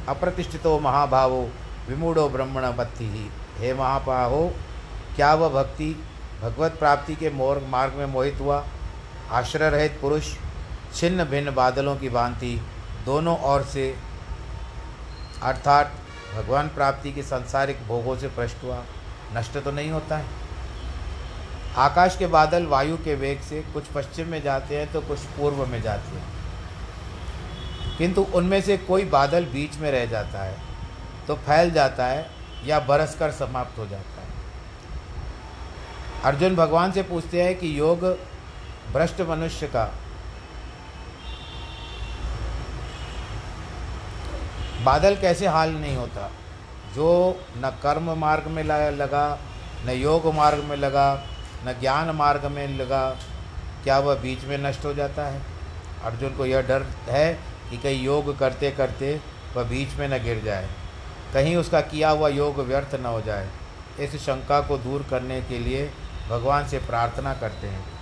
अप्रतिष्ठितो 0.09 0.79
महाभावो 0.79 1.41
विमूढ़ो 1.89 2.27
ब्रह्मण 2.29 2.71
बत्ती 2.71 3.05
ही 3.05 3.27
हे 3.57 3.73
महापाहो 3.73 4.45
क्या 5.15 5.33
वह 5.33 5.49
भक्ति 5.49 5.93
भगवत 6.41 6.75
प्राप्ति 6.79 7.15
के 7.15 7.29
मोर, 7.29 7.63
मार्ग 7.69 7.93
में 7.93 8.05
मोहित 8.05 8.39
हुआ? 8.39 8.63
आश्रय 9.31 9.69
रहित 9.69 9.97
पुरुष 10.01 10.33
छिन्न 10.95 11.23
भिन्न 11.23 11.53
बादलों 11.53 11.95
की 11.95 12.09
भांति 12.09 12.59
दोनों 13.05 13.37
ओर 13.43 13.63
से, 13.63 13.95
अर्थात 15.43 15.91
भगवान 16.37 16.67
प्राप्ति 16.67 17.11
के 17.11 17.23
सांसारिक 17.23 17.77
भोगों 17.87 18.15
से 18.17 18.27
भ्रष्ट 18.27 18.63
हुआ। 18.63 18.83
नष्ट 19.33 19.57
तो 19.57 19.71
नहीं 19.71 19.91
होता 19.91 20.17
है। 20.17 20.25
आकाश 21.77 22.15
के 22.17 22.27
बादल 22.27 22.65
वायु 22.65 22.97
के 22.97 23.15
वेग 23.15 23.41
से 23.41 23.61
कुछ 23.73 23.85
पश्चिम 23.85 24.27
में 24.27 24.41
जाते 24.43 24.77
हैं 24.77 24.91
तो 24.91 25.01
कुछ 25.01 25.19
पूर्व 25.37 25.65
में 25.65 25.81
जाते 25.81 26.15
हैं। 26.15 27.97
किंतु 27.97 28.21
उनमें 28.35 28.61
से 28.61 28.77
कोई 28.77 29.05
बादल 29.05 29.45
बीच 29.45 29.77
में 29.77 29.91
रह 29.91 30.05
जाता 30.05 30.43
है 30.43 30.57
तो 31.27 31.35
फैल 31.35 31.71
जाता 31.71 32.05
है 32.05 32.29
या 32.65 32.79
बरस 32.79 33.15
कर 33.19 33.31
समाप्त 33.31 33.77
हो 33.79 33.85
जाता 33.87 34.21
है। 34.21 34.27
अर्जुन 36.23 36.55
भगवान 36.55 36.91
से 36.91 37.03
पूछते 37.03 37.43
हैं 37.43 37.57
कि 37.59 37.79
योग 37.79 38.05
भ्रष्ट 38.93 39.21
मनुष्य 39.21 39.67
का 39.67 39.85
बादल 44.83 45.15
कैसे 45.15 45.47
हाल 45.47 45.69
नहीं 45.69 45.95
होता? 45.95 46.31
जो 46.95 47.39
न 47.57 47.79
कर्म 47.83 48.17
मार्ग 48.17 48.47
में 48.47 48.63
लगा, 48.63 49.39
न 49.85 49.89
योग 49.89 50.35
मार्ग 50.35 50.63
में 50.63 50.77
लगा, 50.77 51.23
न 51.65 51.75
ज्ञान 51.79 52.09
मार्ग 52.09 52.45
में 52.45 52.77
लगा, 52.77 53.17
क्या 53.83 53.99
वह 53.99 54.15
बीच 54.15 54.43
में 54.43 54.57
नष्ट 54.57 54.85
हो 54.85 54.93
जाता 54.93 55.25
है? 55.25 55.41
अर्जुन 56.03 56.35
को 56.35 56.45
यह 56.45 56.61
डर 56.61 56.83
है 57.09 57.33
कि 57.69 57.77
कहीं 57.77 58.03
योग 58.03 58.39
करते 58.39 58.71
करते 58.71 59.21
वह 59.55 59.63
बीच 59.63 59.95
में 59.95 60.07
न 60.07 60.23
गिर 60.23 60.41
जाए। 60.43 60.69
कहीं 61.33 61.55
उसका 61.55 61.81
किया 61.81 62.09
हुआ 62.09 62.27
योग 62.27 62.59
व्यर्थ 62.59 62.95
न 62.95 63.05
हो 63.05 63.21
जाए। 63.21 63.49
इस 63.99 64.15
शंका 64.15 64.61
को 64.61 64.77
दूर 64.77 65.05
करने 65.09 65.41
के 65.41 65.59
लिए 65.59 65.91
भगवान 66.29 66.67
से 66.67 66.79
प्रार्थना 66.79 67.33
करते 67.33 67.67
हैं। 67.67 67.96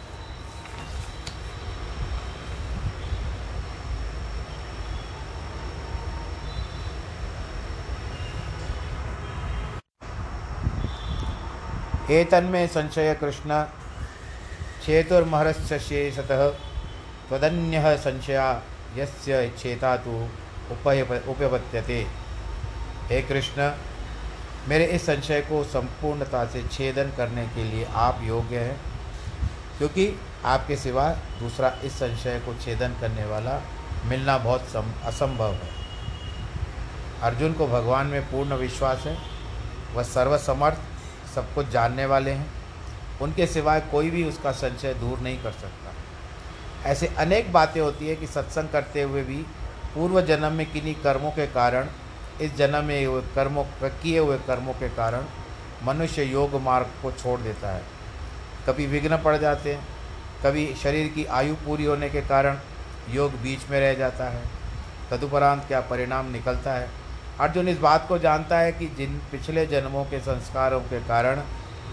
एतन्मे 12.12 12.68
संशय 12.68 13.13
कृष्ण 13.13 13.63
चेतुर्महरस्यशेषतः 14.86 16.50
त्वदन्यः 17.30 17.96
संशया 17.96 18.62
यस्य 18.98 19.48
चेता 19.58 19.96
तो 19.98 20.18
उपय 20.72 21.02
उपपत्यते 21.28 22.08
हे 23.10 23.22
कृष्ण 23.22 23.72
मेरे 24.68 24.86
इस 24.86 25.06
संशय 25.06 25.41
को 25.41 25.63
संपूर्णता 25.63 26.46
से 26.46 26.63
छेदन 26.68 27.12
करने 27.18 27.48
के 27.48 27.63
लिए 27.63 27.86
आप 27.86 28.20
योग्य 28.24 28.60
हैं 28.60 28.80
क्योंकि 29.78 30.22
आपके 30.46 30.76
सिवा 30.76 31.10
दूसरा 31.39 31.70
इस 31.84 31.94
संशय 31.94 32.39
को 32.46 32.54
छेदन 32.56 32.98
करने 33.02 33.26
वाला 33.26 33.62
मिलना 34.06 34.38
बहुत 34.38 34.62
सम, 34.62 34.94
असंभव 35.04 35.54
है। 35.54 35.70
अर्जुन 37.22 37.54
को 37.54 37.68
भगवान 37.68 38.08
में 38.08 38.22
पूर्ण 38.22 38.56
विश्वास 38.56 39.06
है 39.06 39.18
वह 39.96 40.04
सर्वसमर्थ 40.04 40.78
सब 41.36 41.54
कुछ 41.54 41.69
जानने 41.69 42.06
वाले 42.06 42.32
हैं, 42.32 42.50
उनके 43.21 43.48
सिवाय 43.48 43.80
कोई 43.82 44.10
भी 44.10 44.24
उसका 44.24 44.52
संशय 44.54 44.93
दूर 44.93 45.19
नहीं 45.19 45.38
कर 45.43 45.52
सकता। 45.52 45.93
ऐसे 46.89 47.08
अनेक 47.17 47.52
बातें 47.54 47.80
होती 47.82 48.08
है 48.08 48.15
कि 48.15 48.28
सत्संग 48.28 48.69
करते 48.69 49.02
हुए 49.02 49.21
भी 49.24 49.38
पूर्व 49.95 50.21
जन्म 50.21 50.54
में 50.54 50.71
किन्हीं 50.71 50.95
कर्मों 50.95 51.32
के 51.32 51.48
कारण, 51.48 51.88
इस 52.41 52.56
जन्म 52.56 52.86
में 52.86 53.06
हुए 53.06 53.21
कर्मों, 53.36 53.63
किए 53.84 54.19
हुए 54.19 54.38
कर्मों 54.38 54.74
के 54.74 54.89
कारण 54.89 55.26
मनुष्य 55.84 56.24
योग 56.24 56.56
मार्ग 56.62 56.88
को 57.02 57.12
छोड़ 57.12 57.39
देता 57.39 57.71
है। 57.71 57.84
कभी 58.67 58.86
विघ्न 58.86 59.17
पड़ 59.17 59.36
जाते 59.38 59.74
हैं, 59.74 59.88
कभी 60.43 60.74
शरीर 60.76 61.08
की 61.08 61.26
आयु 61.26 61.56
पूरी 61.56 61.86
होने 61.86 62.10
के 62.10 62.21
कारण 62.21 62.58
योग 63.10 63.32
बीच 63.41 63.69
में 63.69 63.80
रह 63.80 63.93
जाता 63.93 64.30
है, 64.30 64.43
तदुपरांत 65.12 65.63
क्या 65.67 65.82
परिणाम 65.82 66.32
निकलता 66.32 66.74
है? 66.74 66.89
अर्जुन 67.41 67.67
इस 67.67 67.78
बात 67.80 68.08
को 68.08 68.17
जानता 68.19 68.58
है 68.58 68.71
कि 68.71 68.86
जिन 68.98 69.17
पिछले 69.32 69.65
जन्मों 69.67 70.04
के 70.06 70.19
संस्कारों 70.19 70.80
के 70.82 71.00
कारण 71.00 71.41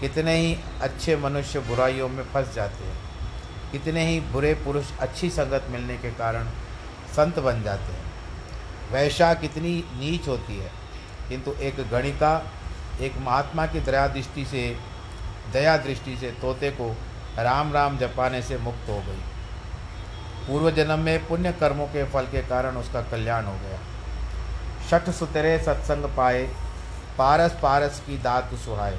कितने 0.01 0.35
ही 0.37 0.55
अच्छे 0.81 1.15
मनुष्य 1.15 1.59
बुराइयों 1.59 2.07
में 2.09 2.23
फंस 2.23 2.53
जाते 2.55 2.83
हैं, 2.83 2.97
कितने 3.71 4.05
ही 4.07 4.19
बुरे 4.31 4.53
पुरुष 4.63 4.91
अच्छी 4.99 5.29
संगत 5.29 5.67
मिलने 5.71 5.97
के 5.97 6.11
कारण 6.11 6.47
संत 7.15 7.39
बन 7.39 7.61
जाते 7.63 7.93
हैं। 7.93 8.91
वैशा 8.91 9.33
कितनी 9.33 9.73
नीच 9.93 10.27
होती 10.27 10.57
है, 10.57 10.71
किंतु 11.29 11.51
एक 11.61 11.87
गणिका, 11.91 12.33
एक 13.01 13.17
महात्मा 13.17 13.65
की 13.65 13.79
दया 13.81 14.07
दृष्टि 14.07 14.45
से, 14.45 14.65
दया 15.53 15.77
दृष्टि 15.77 16.17
से 16.17 16.31
तोते 16.41 16.71
को 16.71 16.95
राम 17.39 17.73
राम 17.73 17.97
जपाने 17.97 18.41
से 18.41 18.57
मुक्त 18.57 18.89
हो 18.89 18.99
गई। 18.99 19.21
पूर्व 20.47 20.71
जन्म 20.71 20.99
में 20.99 21.27
पुण्य 21.27 21.51
कर्मों 21.51 21.87
के 21.87 22.03
फल 22.03 22.25
के 22.25 22.41
कारण 22.47 22.75
उसका 22.77 23.01
कल्याण 23.01 23.45
हो 23.45 23.53
गया। 23.53 23.79
छठ 24.89 25.09
सुतरे 25.09 25.59
सत्संग 25.59 26.05
पाए, 26.17 26.43
पारस 27.17 27.57
पारस 27.61 27.99
की 27.99 28.17
दात 28.17 28.53
सुहाए। 28.53 28.97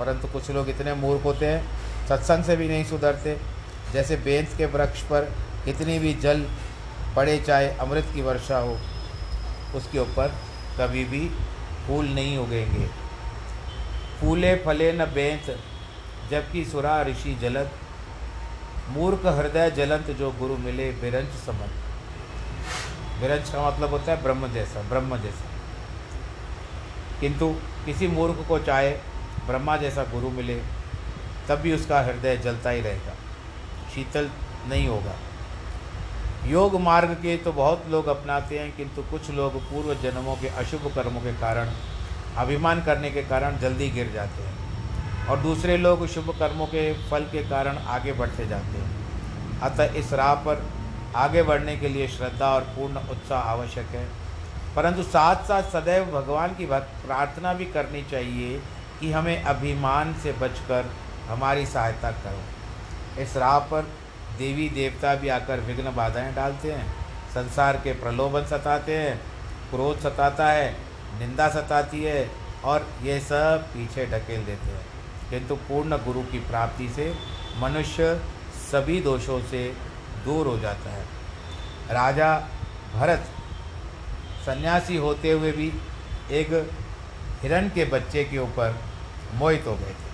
परंतु 0.00 0.28
कुछ 0.28 0.50
लोग 0.50 0.68
इतने 0.68 0.94
मूर्ख 0.94 1.24
होते 1.24 1.46
हैं, 1.46 1.62
सत्संग 2.08 2.44
से 2.44 2.56
भी 2.56 2.68
नहीं 2.68 2.84
सुधरते। 2.84 3.36
जैसे 3.92 4.16
बेंस 4.16 4.56
के 4.56 4.66
वृक्ष 4.66 5.02
पर 5.02 5.20
कितनी 5.64 5.98
भी 5.98 6.14
जल 6.14 6.46
पड़े, 7.16 7.38
चाहे 7.38 7.68
अमृत 7.68 8.06
की 8.14 8.22
वर्षा 8.22 8.58
हो, 8.58 8.78
उसके 9.74 9.98
ऊपर 9.98 10.28
कभी 10.80 11.04
भी 11.04 11.28
फूल 11.86 12.06
नहीं 12.06 12.38
उगेंगे। 12.38 12.86
फूले 14.20 14.56
फले 14.56 14.92
न 14.92 15.04
बेंत 15.04 15.58
जबकि 16.30 16.64
सुरा 16.64 17.02
ऋषि 17.02 17.34
जलत। 17.34 17.70
मूर्ख 18.88 19.26
हृदय 19.26 19.70
जलंत 19.70 20.10
जो 20.10 20.30
गुरु 20.30 20.56
मिले 20.56 20.90
बिरंज 20.90 21.28
समझ 21.46 21.68
विरज 23.22 23.50
का 23.50 23.66
मतलब 23.68 23.90
होता 23.90 24.12
है 24.12 24.22
ब्रह्म 24.22 24.52
जैसा 24.52 24.82
ब्रह्म 24.82 25.16
जैसा। 25.16 25.50
किंतु 27.20 27.48
किसी 27.86 28.06
मूर्ख 28.08 28.46
को 28.48 28.58
चाहे 28.58 28.90
ब्रह्मा 29.46 29.76
जैसा 29.76 30.02
गुरु 30.04 30.30
मिले 30.30 30.54
तब 31.48 31.58
भी 31.58 31.72
उसका 31.74 32.00
हृदय 32.00 32.36
जलता 32.36 32.70
ही 32.70 32.80
रहेगा, 32.80 33.14
शीतल 33.94 34.30
नहीं 34.68 34.88
होगा। 34.88 35.14
योग 36.46 36.80
मार्ग 36.80 37.10
के 37.22 37.36
तो 37.36 37.52
बहुत 37.52 37.84
लोग 37.90 38.06
अपनाते 38.06 38.58
हैं, 38.58 38.76
किंतु 38.76 39.02
कुछ 39.02 39.30
लोग 39.30 39.60
पूर्व 39.62 39.94
जन्मों 39.94 40.36
के 40.36 40.48
अशुभ 40.48 40.92
कर्मों 40.94 41.20
के 41.20 41.32
कारण, 41.32 41.70
अभिमान 42.36 42.82
करने 42.82 43.10
के 43.10 43.22
कारण 43.22 43.58
जल्दी 43.58 43.88
गिर 43.90 44.10
जाते 44.14 44.42
हैं। 44.42 45.26
और 45.26 45.38
दूसरे 45.38 45.76
लोग 45.76 46.06
शुभ 46.06 46.30
कर्मों 46.38 46.66
के 46.66 46.92
फल 47.10 47.24
के 47.24 47.42
कारण 47.44 47.76
आगे 47.88 48.12
बढ़ते 48.12 48.46
जाते 48.46 48.78
हैं। 48.78 49.60
अतः 49.60 49.94
इस 49.94 50.12
राह 50.12 50.34
पर 50.46 50.64
आगे 51.16 51.42
बढ़ने 51.42 51.76
के 51.76 51.88
लिए 51.88 52.08
श्रद्धा 52.08 52.54
और 52.54 52.60
पूर्ण 52.60 52.96
उत्साह 52.96 53.42
आवश्यक 53.42 53.86
है। 53.86 54.08
परंतु 54.76 55.02
साथ 55.02 55.36
साथ 55.36 55.62
सदैव 55.62 56.04
भगवान 56.04 56.54
की 56.54 56.66
भक्त 56.66 57.06
प्रार्थना 57.06 57.54
भी 57.54 57.64
करनी 57.64 58.02
चाहिए 58.02 58.62
कि 59.00 59.12
हमें 59.12 59.42
अभिमान 59.42 60.14
से 60.14 60.32
बचकर 60.32 60.90
हमारी 61.28 61.66
सहायता 61.66 62.10
करो। 62.10 62.42
इस 63.22 63.36
राह 63.36 63.58
पर 63.58 63.82
देवी 64.38 64.68
देवता 64.68 65.14
भी 65.14 65.28
आकर 65.28 65.60
विघ्न 65.60 65.94
बाधाएँ 65.94 66.34
डालते 66.34 66.72
हैं, 66.72 66.94
संसार 67.34 67.76
के 67.76 67.92
प्रलोभन 67.92 68.44
सताते 68.44 68.96
हैं, 68.98 69.18
क्रोध 69.70 70.00
सताता 70.00 70.48
है, 70.48 70.76
निंदा 71.18 71.48
सताती 71.48 72.04
है 72.04 72.30
और 72.64 72.86
ये 73.02 73.20
सब 73.20 73.62
पीछे 73.62 74.06
ढकेल 74.06 74.44
देते 74.44 74.66
हैं। 74.66 74.86
किंतु 75.30 75.54
पूर्ण 75.56 75.96
गुरु 75.96 76.22
की 76.22 76.38
प्राप्ति 76.38 76.88
से 76.88 77.14
मनुष्य 77.58 78.20
सभी 78.72 79.00
दोषों 79.00 79.42
से 79.42 79.91
दूर 80.24 80.46
हो 80.46 80.58
जाता 80.58 80.90
है। 80.90 81.04
राजा 81.92 82.34
भरत 82.94 83.24
सन्यासी 84.46 84.96
होते 84.96 85.30
हुए 85.30 85.52
भी 85.52 85.72
एक 86.32 86.52
हिरण 87.42 87.68
के 87.68 87.84
बच्चे 87.86 88.24
के 88.24 88.38
ऊपर 88.38 88.78
मोहित 89.34 89.66
हो 89.66 89.74
गए 89.74 89.90
थे। 89.92 90.10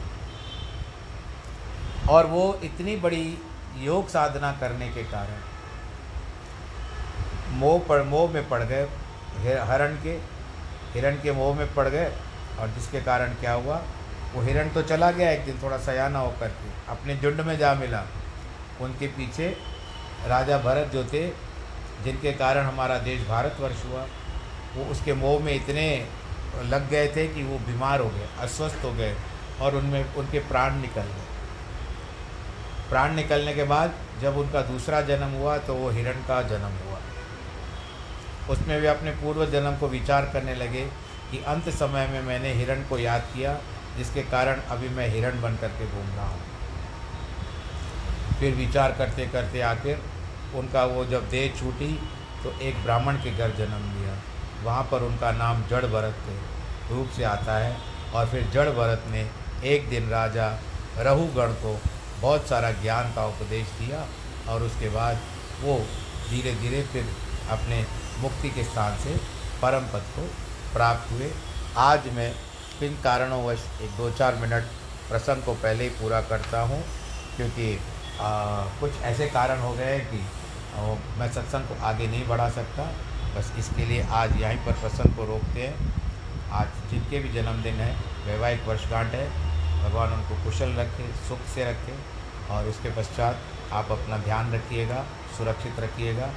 और 2.11 2.27
वो 2.27 2.43
इतनी 2.65 2.97
बड़ी 2.97 3.39
योग 3.79 4.09
साधना 4.09 4.53
करने 4.53 4.89
के 4.89 5.03
कारण 5.05 5.41
मोह 7.51 7.79
पर, 7.79 8.03
मोह 8.05 8.31
में 8.31 8.49
पड़ 8.49 8.63
गए 8.63 8.89
हरण 9.63 9.95
के, 9.97 10.13
हिरण 10.93 11.17
के 11.23 11.33
मोह 11.33 11.57
में 11.57 11.75
पड़ 11.75 11.89
गए 11.89 12.13
और 12.61 12.69
जिसके 12.69 13.01
कारण 13.01 13.35
क्या 13.35 13.53
हुआ, 13.53 13.77
वो 14.35 14.43
हिरण 14.43 14.69
तो 14.69 14.83
चला 14.85 15.11
गया 15.11 15.31
एक 15.31 15.45
दिन 15.45 15.59
थोड़ा 15.63 15.79
सयाना 15.79 16.19
होकर 16.19 16.49
के, 16.51 16.71
अपने 16.93 17.17
झुंड 17.17 17.41
में 17.41 17.57
जा 17.59 17.75
मिला। 17.75 18.03
उनके 18.81 19.07
पीछे 19.09 19.49
राजा 20.27 20.59
भरत 20.59 20.93
जो 20.93 21.05
थे, 21.05 21.27
जिनके 22.05 22.33
कारण 22.35 22.67
हमारा 22.67 22.99
देश 23.01 23.27
भारतवर्ष 23.29 23.85
हुआ, 23.85 24.07
वो 24.77 24.85
उसके 24.85 25.15
मोह 25.15 25.41
में 25.45 25.55
इतने 25.55 25.87
लग 26.65 26.89
गए 26.91 27.07
थे 27.17 27.27
कि 27.29 27.43
वो 27.43 27.59
बीमार 27.67 28.01
हो 28.01 28.09
गए, 28.09 28.29
अस्वस्थ 28.41 28.85
हो 28.85 28.93
गए 28.93 29.15
और 29.61 29.77
उनमें 29.77 30.15
उनके 30.15 30.39
प्राण 30.49 30.81
निकल 30.81 31.03
गए। 31.03 31.27
प्राण 32.91 33.15
निकलने 33.15 33.55
के 33.55 33.65
बाद 33.65 33.95
जब 34.23 34.37
उनका 34.39 34.61
दूसरा 34.65 35.01
जन्म 35.03 35.33
हुआ 35.33 35.57
तो 35.59 35.75
वो 35.75 35.91
हिरण 35.91 36.21
का 36.29 36.41
जन्म 36.45 36.77
हुआ। 36.79 36.99
उसमें 38.51 38.79
वे 38.81 38.87
अपने 38.87 39.11
पूर्व 39.15 39.45
जन्म 39.47 39.77
को 39.77 39.89
विचार 39.89 40.31
करने 40.33 40.55
लगे 40.55 40.85
कि 41.31 41.39
अंत 41.47 41.69
समय 41.71 42.07
में 42.07 42.23
मैंने 42.23 42.53
हिरण 42.53 42.83
को 42.89 42.99
याद 42.99 43.23
किया, 43.35 43.59
जिसके 43.97 44.23
कारण 44.31 44.61
अभी 44.71 44.89
मैं 44.89 45.09
हिरण 45.09 45.41
बन 45.41 45.57
करके 45.57 45.87
घूम 45.87 46.15
रहा 46.17 46.29
हूँ। 46.29 46.41
फिर 48.41 48.55
विचार 48.55 48.93
करते 48.99 49.27
करते 49.29 49.61
आखिर 49.65 50.03
उनका 50.57 50.85
वो 50.87 51.05
जब 51.07 51.29
देह 51.31 51.55
छूटी 51.57 51.93
तो 52.43 52.59
एक 52.61 52.83
ब्राह्मण 52.85 53.17
के 53.17 53.31
घर 53.33 53.51
जन्म 53.57 53.87
लिया। 53.93 54.15
वहाँ 54.65 54.83
पर 54.91 55.03
उनका 55.03 55.31
नाम 55.33 55.63
जड़ 55.71 55.85
भरत 55.87 56.17
के 56.27 56.37
रूप 56.89 57.09
से 57.17 57.25
आता 57.25 57.57
है 57.59 57.77
और 58.15 58.27
फिर 58.27 58.49
जड़ 58.53 58.69
भरत 58.71 59.05
ने 59.09 59.27
एक 59.67 59.89
दिन 59.91 60.09
राजा 60.09 60.49
रहुगण 60.99 61.53
को 61.63 61.79
बहुत 62.21 62.49
सारा 62.49 62.71
ज्ञान 62.83 63.13
का 63.15 63.27
उपदेश 63.27 63.67
दिया 63.81 64.07
और 64.49 64.63
उसके 64.63 64.89
बाद 64.91 65.21
वो 65.63 65.77
धीरे 66.31 66.53
धीरे 66.55 66.83
फिर 66.93 67.05
अपने 67.51 67.85
मुक्ति 68.21 68.51
के 68.51 68.65
स्थान 68.65 68.97
से 68.99 69.17
परम 69.63 69.87
पद 69.93 70.09
को 70.17 70.23
प्राप्त 70.73 71.13
हुए। 71.13 71.31
आज 71.79 72.09
मैं 72.15 72.33
किन 72.81 72.97
कारणोंवश 73.05 73.65
एक 73.83 73.91
दो 73.97 74.11
चार 74.13 74.35
मिनट 74.37 74.65
प्रसंग 75.09 75.43
को 75.43 75.55
पहले 75.57 75.85
ही 75.85 75.91
पूरा 75.93 76.21
करता 76.23 76.61
हूँ, 76.63 76.83
क्योंकि 77.37 77.79
कुछ 78.21 79.03
ऐसे 79.03 79.27
कारण 79.31 79.61
हो 79.61 79.73
गए 79.75 79.99
कि 80.11 80.19
मैं 81.19 81.31
सत्संग 81.33 81.69
को 81.69 81.75
आगे 81.87 82.07
नहीं 82.07 82.27
बढ़ा 82.29 82.49
सकता। 82.51 82.85
बस 83.37 83.53
इसके 83.59 83.85
लिए 83.85 84.07
आज 84.13 84.41
यहीं 84.41 84.59
पर 84.67 84.73
प्रसंग 84.81 85.17
को 85.17 85.25
रोकते 85.25 85.63
हैं। 85.63 85.93
आज 86.53 86.67
जिनके 86.91 87.19
भी 87.19 87.33
जन्मदिन 87.33 87.75
है, 87.75 87.95
वैवाहिक 88.27 88.67
वर्षगांठ 88.69 89.15
है, 89.15 89.29
भगवान 89.83 90.13
उनको 90.13 90.43
कुशल 90.45 90.73
रखे, 90.75 91.07
सुख 91.29 91.47
से 91.55 91.65
रखे 91.65 91.95
और 92.51 92.67
उसके 92.67 92.91
पश्चात 92.97 93.73
आप 93.73 93.91
अपना 93.93 94.19
ध्यान 94.19 94.53
रखिएगा, 94.53 95.05
सुरक्षित 95.39 95.81
रखिएगा। 95.81 96.29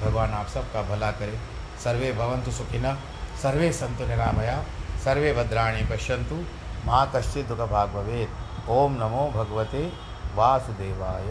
भगवान 0.00 0.30
आप 0.30 0.48
सबका 0.48 0.82
भला 0.82 1.10
करे। 1.12 1.38
सर्वे 1.84 2.12
भवंतु 2.12 2.50
सुखिना, 2.52 2.94
सर्वे 3.42 3.72
संतु 3.72 4.06
निरामया, 4.06 4.62
सर्वे 5.04 5.32
भद्राणी 5.34 5.84
पश्यंतु 5.86 6.44
माँ 6.86 7.10
कश्चित 7.14 7.46
दुख 7.48 7.58
भाग 7.70 7.88
भवेद 7.90 8.68
ओम 8.70 8.92
नमो 8.94 9.30
भगवते 9.34 9.80
वासुदेवाय। 10.36 11.30